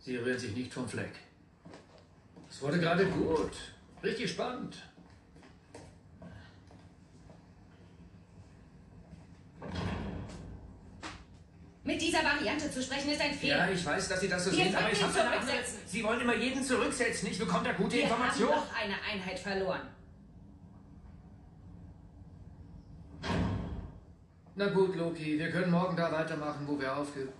Sie 0.00 0.16
rühren 0.16 0.38
sich 0.38 0.54
nicht 0.54 0.74
vom 0.74 0.86
Fleck. 0.86 1.14
Es 2.50 2.60
wurde 2.60 2.78
gerade 2.78 3.06
gut. 3.06 3.52
Richtig 4.02 4.30
spannend. 4.32 4.76
Mit 11.84 12.02
dieser 12.02 12.22
Variante 12.22 12.61
zu 12.72 12.82
sprechen 12.82 13.10
ist 13.10 13.20
ein 13.20 13.34
Fehler. 13.34 13.66
Ja, 13.66 13.70
ich 13.70 13.84
weiß, 13.84 14.08
dass 14.08 14.20
Sie 14.20 14.28
das 14.28 14.44
so 14.44 14.50
Wir 14.50 14.64
sehen, 14.64 14.74
aber 14.74 14.90
ich 14.92 15.02
habe 15.02 15.20
eine 15.20 15.30
andere... 15.30 15.56
Sie 15.86 16.02
wollen 16.02 16.20
immer 16.20 16.34
jeden 16.34 16.62
zurücksetzen. 16.62 17.28
Ich 17.28 17.38
bekomme 17.38 17.64
da 17.64 17.72
gute 17.72 17.96
Wir 17.96 18.02
Informationen. 18.04 18.52
haben 18.54 18.62
doch 18.62 18.82
eine 18.82 18.94
Einheit 19.10 19.38
verloren. 19.38 19.82
Na 24.54 24.68
gut, 24.68 24.96
Loki, 24.96 25.38
wir 25.38 25.50
können 25.50 25.70
morgen 25.70 25.96
da 25.96 26.12
weitermachen, 26.12 26.66
wo 26.66 26.78
wir 26.78 26.94
aufgehört 26.94 27.32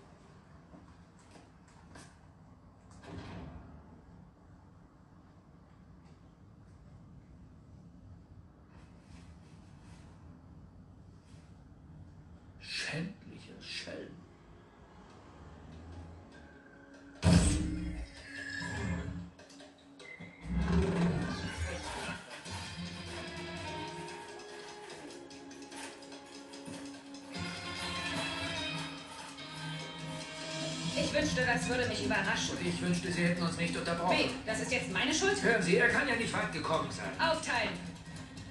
Schändlicher 12.60 13.21
das 31.52 31.68
würde 31.68 31.86
mich 31.88 32.04
überraschen. 32.04 32.56
Und 32.56 32.66
ich 32.66 32.80
wünschte, 32.80 33.12
Sie 33.12 33.24
hätten 33.24 33.42
uns 33.42 33.56
nicht 33.56 33.76
unterbrochen. 33.76 34.16
Wait, 34.16 34.30
das 34.46 34.60
ist 34.60 34.72
jetzt 34.72 34.92
meine 34.92 35.12
Schuld? 35.12 35.42
Hören 35.42 35.62
Sie, 35.62 35.76
er 35.76 35.88
kann 35.88 36.08
ja 36.08 36.16
nicht 36.16 36.32
weit 36.32 36.52
gekommen 36.52 36.88
sein. 36.90 37.10
Aufteilen. 37.18 37.74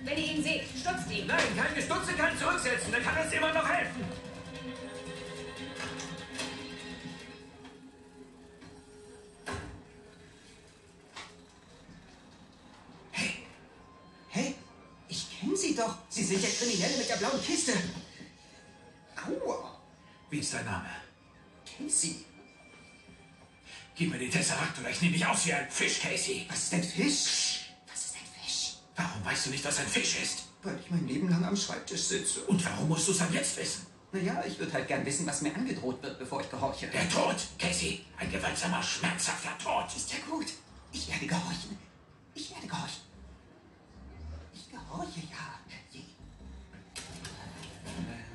Wenn 0.03 0.17
ihr 0.17 0.33
ihn 0.33 0.43
seht, 0.43 0.63
stutzt 0.79 1.11
ihn. 1.11 1.27
Nein, 1.27 1.43
kein 1.55 1.75
Gestutze 1.75 2.13
kann 2.13 2.37
zurücksetzen. 2.37 2.93
Er 2.93 3.01
kann 3.01 3.23
uns 3.23 3.33
immer 3.33 3.53
noch 3.53 3.67
helfen. 3.67 4.03
Gib 24.01 24.09
mir 24.09 24.17
den 24.17 24.31
Tesseract 24.31 24.79
oder 24.79 24.89
ich 24.89 24.99
nehme 25.03 25.13
dich 25.13 25.23
aus 25.23 25.45
wie 25.45 25.53
ein 25.53 25.69
Fisch, 25.69 25.99
Casey. 25.99 26.47
Was 26.49 26.63
ist 26.63 26.73
ein 26.73 26.83
Fisch? 26.83 27.69
Was 27.87 28.05
ist 28.05 28.15
ein 28.15 28.41
Fisch? 28.41 28.73
Warum 28.95 29.23
weißt 29.23 29.45
du 29.45 29.49
nicht, 29.51 29.63
was 29.63 29.77
ein 29.77 29.85
Fisch 29.85 30.19
ist? 30.23 30.45
Weil 30.63 30.79
ich 30.83 30.89
mein 30.89 31.07
Leben 31.07 31.29
lang 31.29 31.45
am 31.45 31.55
Schreibtisch 31.55 32.01
sitze. 32.01 32.41
Und 32.45 32.65
warum 32.65 32.87
musst 32.87 33.07
du 33.07 33.11
es 33.11 33.19
dann 33.19 33.31
jetzt 33.31 33.55
wissen? 33.57 33.85
Naja, 34.11 34.43
ich 34.47 34.57
würde 34.57 34.73
halt 34.73 34.87
gern 34.87 35.05
wissen, 35.05 35.27
was 35.27 35.43
mir 35.43 35.53
angedroht 35.53 36.01
wird, 36.01 36.17
bevor 36.17 36.41
ich 36.41 36.49
gehorche. 36.49 36.87
Der 36.87 37.07
Tod, 37.11 37.35
Casey. 37.59 38.03
Ein 38.17 38.31
gewaltsamer, 38.31 38.81
schmerzhafter 38.81 39.55
Tod. 39.63 39.85
Ist 39.95 40.11
ja 40.11 40.17
gut. 40.27 40.47
Ich 40.91 41.07
werde 41.07 41.27
gehorchen. 41.27 41.77
Ich 42.33 42.49
werde 42.49 42.65
gehorchen. 42.65 43.03
Ich 44.51 44.67
gehorche, 44.71 45.19
ja. 45.29 45.59
Je. 45.91 45.99
Ähm. 47.99 48.25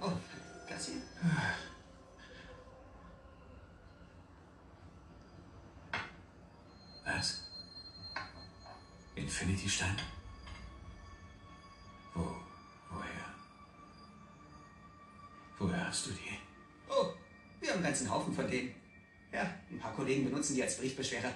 Oh, 0.00 0.10
das 0.68 0.86
hier? 0.86 0.96
Was? 7.04 7.42
Infinity-Stein? 9.24 9.96
Wo? 12.12 12.36
Woher? 12.90 13.26
Woher 15.58 15.88
hast 15.88 16.06
du 16.06 16.10
die? 16.10 16.38
Oh, 16.88 17.06
wir 17.60 17.70
haben 17.70 17.76
einen 17.76 17.84
ganzen 17.84 18.10
Haufen 18.10 18.34
von 18.34 18.48
denen. 18.50 18.74
Ja, 19.32 19.42
ein 19.70 19.78
paar 19.78 19.94
Kollegen 19.94 20.24
benutzen 20.24 20.54
die 20.54 20.62
als 20.62 20.76
Briefbeschwerer. 20.76 21.32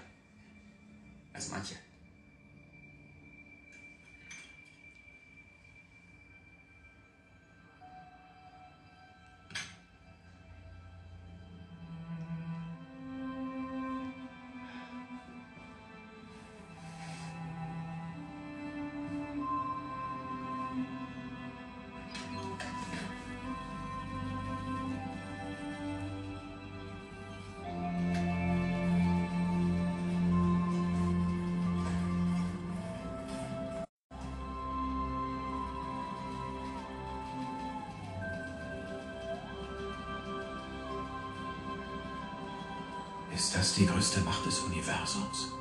Die 43.79 43.87
größte 43.87 44.21
Macht 44.23 44.45
des 44.45 44.59
Universums? 44.61 45.53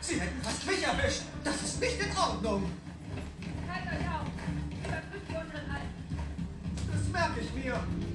Sie 0.00 0.20
hätten 0.20 0.42
fast 0.42 0.66
mich 0.66 0.82
erwischt. 0.82 1.22
Das 1.44 1.62
ist 1.62 1.80
nicht 1.80 2.00
in 2.00 2.16
Ordnung. 2.16 2.70
Halt 3.68 3.86
euch 3.86 4.08
auf. 4.08 4.26
Überprüft 4.84 5.28
die 5.28 5.36
unteren 5.36 5.70
Alten. 5.70 6.20
Das 6.92 7.12
merke 7.12 7.40
ich 7.40 7.54
mir. 7.54 8.09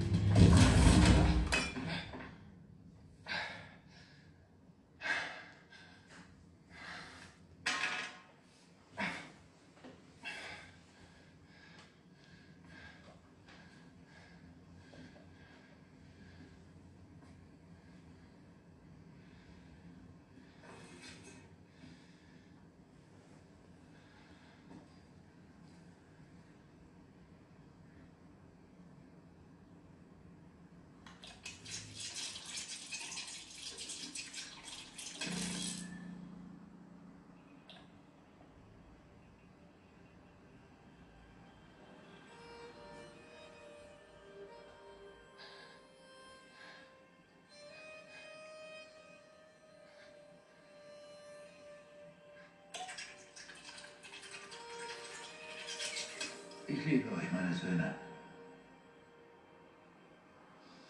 Ich 56.86 56.92
liebe 56.92 57.16
euch, 57.16 57.32
meine 57.32 57.52
Söhne. 57.52 57.96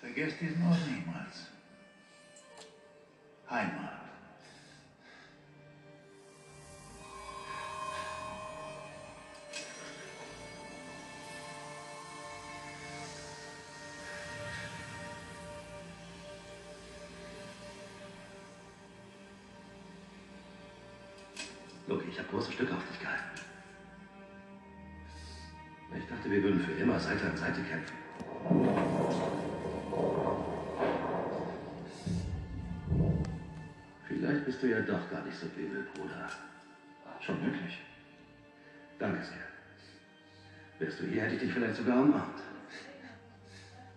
Vergesst 0.01 0.41
diesen 0.41 0.61
Ort 0.67 0.77
niemals. 0.87 1.47
Heimat. 3.49 4.01
Loki, 21.87 22.09
ich 22.09 22.19
habe 22.19 22.27
große 22.27 22.51
Stücke 22.51 22.75
auf 22.75 22.85
dich 22.85 22.99
gehalten. 22.99 23.54
Ich 25.97 26.07
dachte, 26.07 26.29
wir 26.29 26.43
würden 26.43 26.59
für 26.59 26.73
immer 26.73 26.99
Seite 26.99 27.25
an 27.29 27.37
Seite 27.37 27.61
kämpfen. 27.61 27.95
Vielleicht 34.07 34.45
bist 34.45 34.63
du 34.63 34.67
ja 34.67 34.81
doch 34.81 35.09
gar 35.09 35.23
nicht 35.25 35.37
so 35.37 35.47
übel, 35.57 35.87
Bruder. 35.93 36.29
Schon 37.21 37.41
möglich. 37.43 37.79
Danke 38.99 39.23
sehr. 39.23 39.37
Wärst 40.79 40.99
du 40.99 41.05
hier, 41.05 41.23
hätte 41.23 41.35
ich 41.35 41.41
dich 41.41 41.53
vielleicht 41.53 41.75
sogar 41.75 42.01
umarmt. 42.01 42.41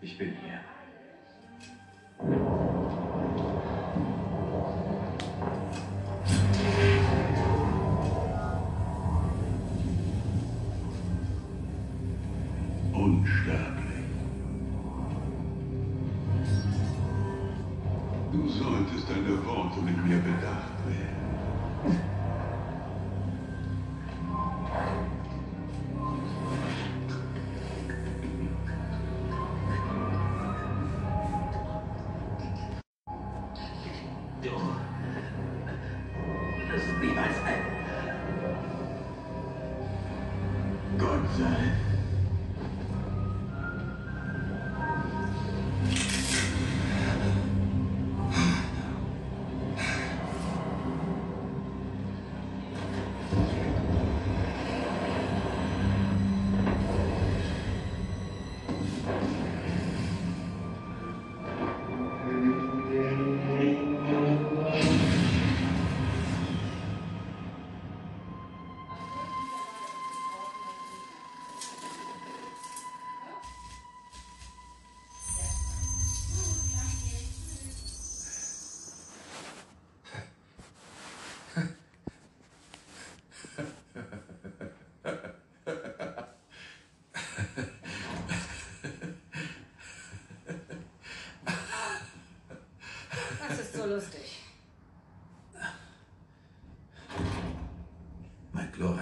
Ich 0.01 0.17
bin 0.17 0.33
hier. 0.37 0.61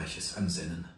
Glorreiches 0.07 0.37
Ansinnen. 0.37 0.96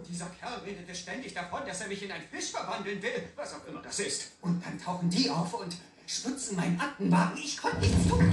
Und 0.00 0.08
dieser 0.08 0.30
Kerl 0.30 0.58
redete 0.60 0.94
ständig 0.94 1.34
davon, 1.34 1.60
dass 1.66 1.82
er 1.82 1.88
mich 1.88 2.02
in 2.02 2.10
einen 2.10 2.26
Fisch 2.26 2.52
verwandeln 2.52 3.02
will, 3.02 3.22
was 3.36 3.52
auch 3.52 3.66
immer 3.66 3.82
das 3.82 3.98
ist. 4.00 4.32
Und 4.40 4.64
dann 4.64 4.80
tauchen 4.80 5.10
die 5.10 5.28
auf 5.28 5.52
und 5.52 5.76
stutzen 6.06 6.56
meinen 6.56 6.80
Aktenwagen. 6.80 7.36
Ich 7.36 7.58
konnte 7.58 7.80
nichts 7.80 8.08
tun. 8.08 8.32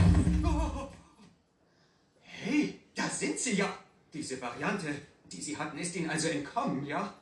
Hey, 2.22 2.80
da 2.96 3.10
sind 3.10 3.38
sie 3.38 3.56
ja. 3.56 3.68
Diese 4.14 4.42
Variante, 4.42 4.88
die 5.30 5.42
sie 5.42 5.58
hatten, 5.58 5.78
ist 5.78 5.94
ihnen 5.98 6.10
also 6.10 6.30
entkommen, 6.30 6.86
ja? 6.86 7.14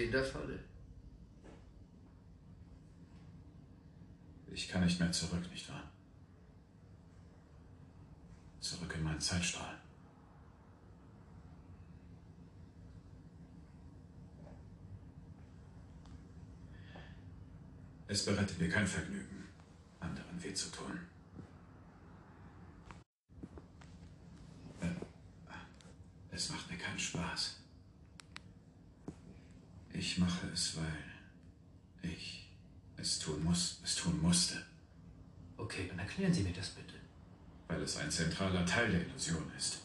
Sie 0.00 0.06
in 0.06 0.12
der 0.12 0.24
Falle. 0.24 0.58
Ich 4.50 4.66
kann 4.66 4.82
nicht 4.82 4.98
mehr 4.98 5.12
zurück, 5.12 5.42
nicht 5.50 5.68
wahr? 5.68 5.92
Zurück 8.60 8.94
in 8.94 9.02
meinen 9.02 9.20
Zeitstrahl. 9.20 9.76
Es 18.08 18.24
bereitet 18.24 18.58
mir 18.58 18.70
kein 18.70 18.86
Vergnügen, 18.86 19.48
anderen 20.00 20.42
weh 20.42 20.54
zu 20.54 20.70
tun. 20.70 20.98
Äh, 24.80 24.88
Es 26.30 26.48
macht 26.48 26.70
mir 26.70 26.78
keinen 26.78 26.98
Spaß. 26.98 27.59
Ich 29.92 30.18
mache 30.18 30.46
es, 30.52 30.76
weil 30.76 32.10
ich 32.10 32.48
es 32.96 33.18
tun 33.18 33.42
muss, 33.44 33.80
es 33.84 33.96
tun 33.96 34.20
musste. 34.22 34.62
Okay, 35.56 35.86
dann 35.88 35.98
erklären 35.98 36.32
Sie 36.32 36.42
mir 36.42 36.52
das 36.52 36.70
bitte. 36.70 36.94
Weil 37.68 37.82
es 37.82 37.96
ein 37.96 38.10
zentraler 38.10 38.64
Teil 38.64 38.90
der 38.90 39.06
Illusion 39.06 39.50
ist. 39.56 39.80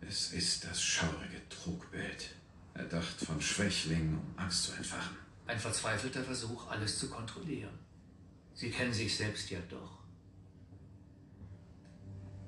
Es 0.00 0.32
ist 0.32 0.64
das 0.64 0.82
schaurige 0.82 1.48
Trugbild, 1.48 2.34
erdacht 2.74 3.20
von 3.20 3.40
Schwächlingen, 3.40 4.18
um 4.18 4.34
Angst 4.36 4.64
zu 4.64 4.72
entfachen. 4.72 5.16
Ein 5.46 5.58
verzweifelter 5.58 6.22
Versuch, 6.22 6.68
alles 6.68 6.98
zu 6.98 7.08
kontrollieren. 7.08 7.78
Sie 8.54 8.70
kennen 8.70 8.92
sich 8.92 9.16
selbst 9.16 9.50
ja 9.50 9.58
doch. 9.68 9.98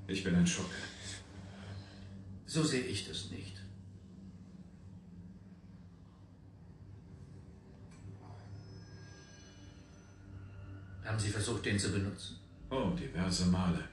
Ich 0.06 0.22
bin 0.22 0.34
ein 0.34 0.46
Schurke. 0.46 0.74
So 2.46 2.62
sehe 2.62 2.82
ich 2.82 3.08
das 3.08 3.30
nicht. 3.30 3.63
Haben 11.04 11.18
Sie 11.18 11.28
versucht, 11.28 11.66
den 11.66 11.78
zu 11.78 11.92
benutzen? 11.92 12.38
Oh, 12.70 12.90
diverse 12.90 13.46
Male. 13.46 13.88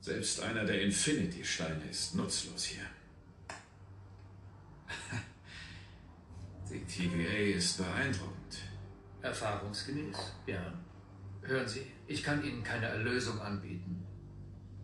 Selbst 0.00 0.40
einer 0.40 0.64
der 0.64 0.82
Infinity-Steine 0.82 1.84
ist 1.90 2.14
nutzlos 2.14 2.64
hier. 2.64 2.84
Die 6.70 6.84
TVA 6.84 7.56
ist 7.56 7.78
beeindruckend. 7.78 8.58
Erfahrungsgemäß, 9.22 10.16
ja. 10.46 10.72
Hören 11.42 11.68
Sie, 11.68 11.86
ich 12.06 12.22
kann 12.22 12.44
Ihnen 12.44 12.62
keine 12.62 12.86
Erlösung 12.86 13.40
anbieten. 13.40 14.06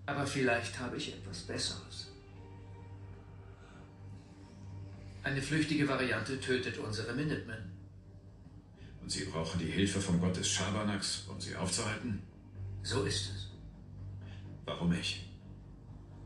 Aber 0.07 0.27
vielleicht 0.27 0.79
habe 0.79 0.97
ich 0.97 1.15
etwas 1.15 1.43
Besseres. 1.43 2.09
Eine 5.23 5.43
flüchtige 5.43 5.89
Variante 5.89 6.41
tötet 6.41 6.79
unsere 6.79 7.13
Minutemen. 7.13 7.76
Und 9.07 9.11
Sie 9.11 9.25
brauchen 9.27 9.61
die 9.61 9.71
Hilfe 9.71 10.01
vom 10.01 10.21
Gott 10.21 10.37
des 10.37 10.51
Schabernacks, 10.51 11.27
um 11.29 11.41
sie 11.41 11.55
aufzuhalten? 11.55 12.21
So 12.83 13.05
ist 13.05 13.31
es. 13.31 13.51
Warum 14.65 14.93
ich? 14.95 15.31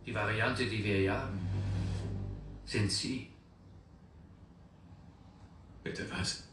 Die 0.07 0.15
Variante, 0.15 0.65
die 0.65 0.83
wir 0.83 1.03
jagen, 1.03 1.39
sind 2.65 2.91
Sie. 2.91 3.29
Bitte 5.85 6.11
was? 6.11 6.49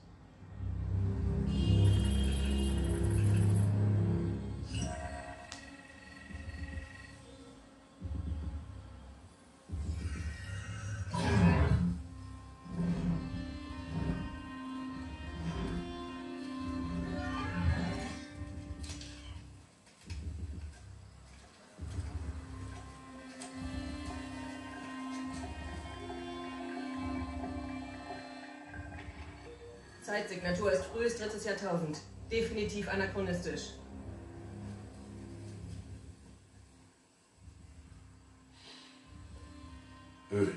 Zeitsignatur 30.07 30.71
ist 30.71 30.85
frühes 30.85 31.17
drittes 31.17 31.43
Jahrtausend. 31.43 31.99
Definitiv 32.31 32.87
anachronistisch. 32.87 33.73
Öl. 40.31 40.53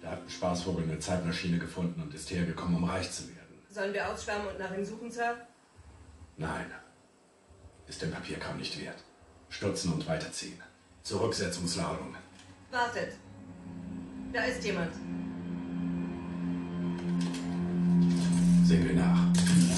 Da 0.00 0.12
hat 0.12 0.22
ein 0.22 0.30
Spaßvogel 0.30 0.84
eine 0.84 0.98
Zeitmaschine 0.98 1.58
gefunden 1.58 2.00
und 2.00 2.14
ist 2.14 2.30
hergekommen, 2.30 2.76
um 2.76 2.84
reich 2.84 3.12
zu 3.12 3.28
werden. 3.28 3.62
Sollen 3.68 3.92
wir 3.92 4.08
ausschwärmen 4.08 4.48
und 4.48 4.58
nach 4.58 4.74
ihm 4.74 4.86
suchen, 4.86 5.10
Sir? 5.10 5.46
Nein. 6.38 6.64
Ist 7.88 8.00
der 8.00 8.06
Papierkram 8.06 8.56
nicht 8.56 8.80
wert. 8.80 9.04
Stutzen 9.50 9.92
und 9.92 10.06
weiterziehen. 10.08 10.62
Zurücksetzungsladung. 11.02 12.16
Wartet. 12.70 13.12
Da 14.32 14.44
ist 14.44 14.64
jemand. 14.64 14.94
Sehen 18.68 18.86
wir 18.86 19.77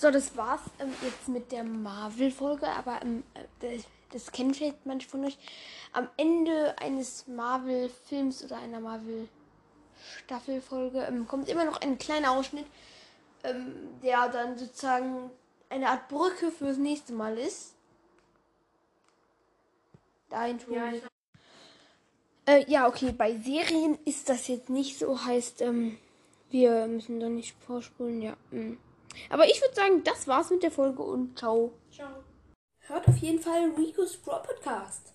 So, 0.00 0.10
das 0.10 0.34
war's 0.34 0.62
ähm, 0.78 0.94
jetzt 1.02 1.28
mit 1.28 1.52
der 1.52 1.62
Marvel-Folge, 1.62 2.66
aber 2.66 3.02
ähm, 3.02 3.22
äh, 3.34 3.44
das, 3.60 3.84
das 4.10 4.32
kennen 4.32 4.54
vielleicht 4.54 4.86
manche 4.86 5.06
von 5.06 5.26
euch. 5.26 5.36
Am 5.92 6.08
Ende 6.16 6.74
eines 6.78 7.26
Marvel-Films 7.26 8.42
oder 8.44 8.56
einer 8.56 8.80
Marvel-Staffelfolge 8.80 11.00
ähm, 11.00 11.28
kommt 11.28 11.50
immer 11.50 11.66
noch 11.66 11.82
ein 11.82 11.98
kleiner 11.98 12.30
Ausschnitt, 12.30 12.64
ähm, 13.44 13.74
der 14.02 14.30
dann 14.30 14.56
sozusagen 14.56 15.30
eine 15.68 15.90
Art 15.90 16.08
Brücke 16.08 16.50
fürs 16.50 16.78
nächste 16.78 17.12
Mal 17.12 17.36
ist. 17.36 17.74
Dahin 20.30 20.60
Ja, 20.70 20.94
ich 20.94 21.02
äh, 22.46 22.64
ja, 22.70 22.88
okay, 22.88 23.12
bei 23.12 23.36
Serien 23.36 23.98
ist 24.06 24.30
das 24.30 24.48
jetzt 24.48 24.70
nicht 24.70 24.98
so, 24.98 25.26
heißt, 25.26 25.60
ähm, 25.60 25.98
wir 26.48 26.86
müssen 26.86 27.20
da 27.20 27.28
nicht 27.28 27.54
vorspulen, 27.66 28.22
ja. 28.22 28.34
mm. 28.50 28.78
Aber 29.28 29.46
ich 29.46 29.60
würde 29.60 29.74
sagen, 29.74 30.04
das 30.04 30.26
war's 30.28 30.50
mit 30.50 30.62
der 30.62 30.70
Folge 30.70 31.02
und 31.02 31.38
ciao. 31.38 31.72
Ciao. 31.90 32.08
Hört 32.80 33.06
auf 33.08 33.16
jeden 33.18 33.40
Fall 33.40 33.70
Rico's 33.76 34.16
Pro 34.16 34.38
Podcast. 34.42 35.12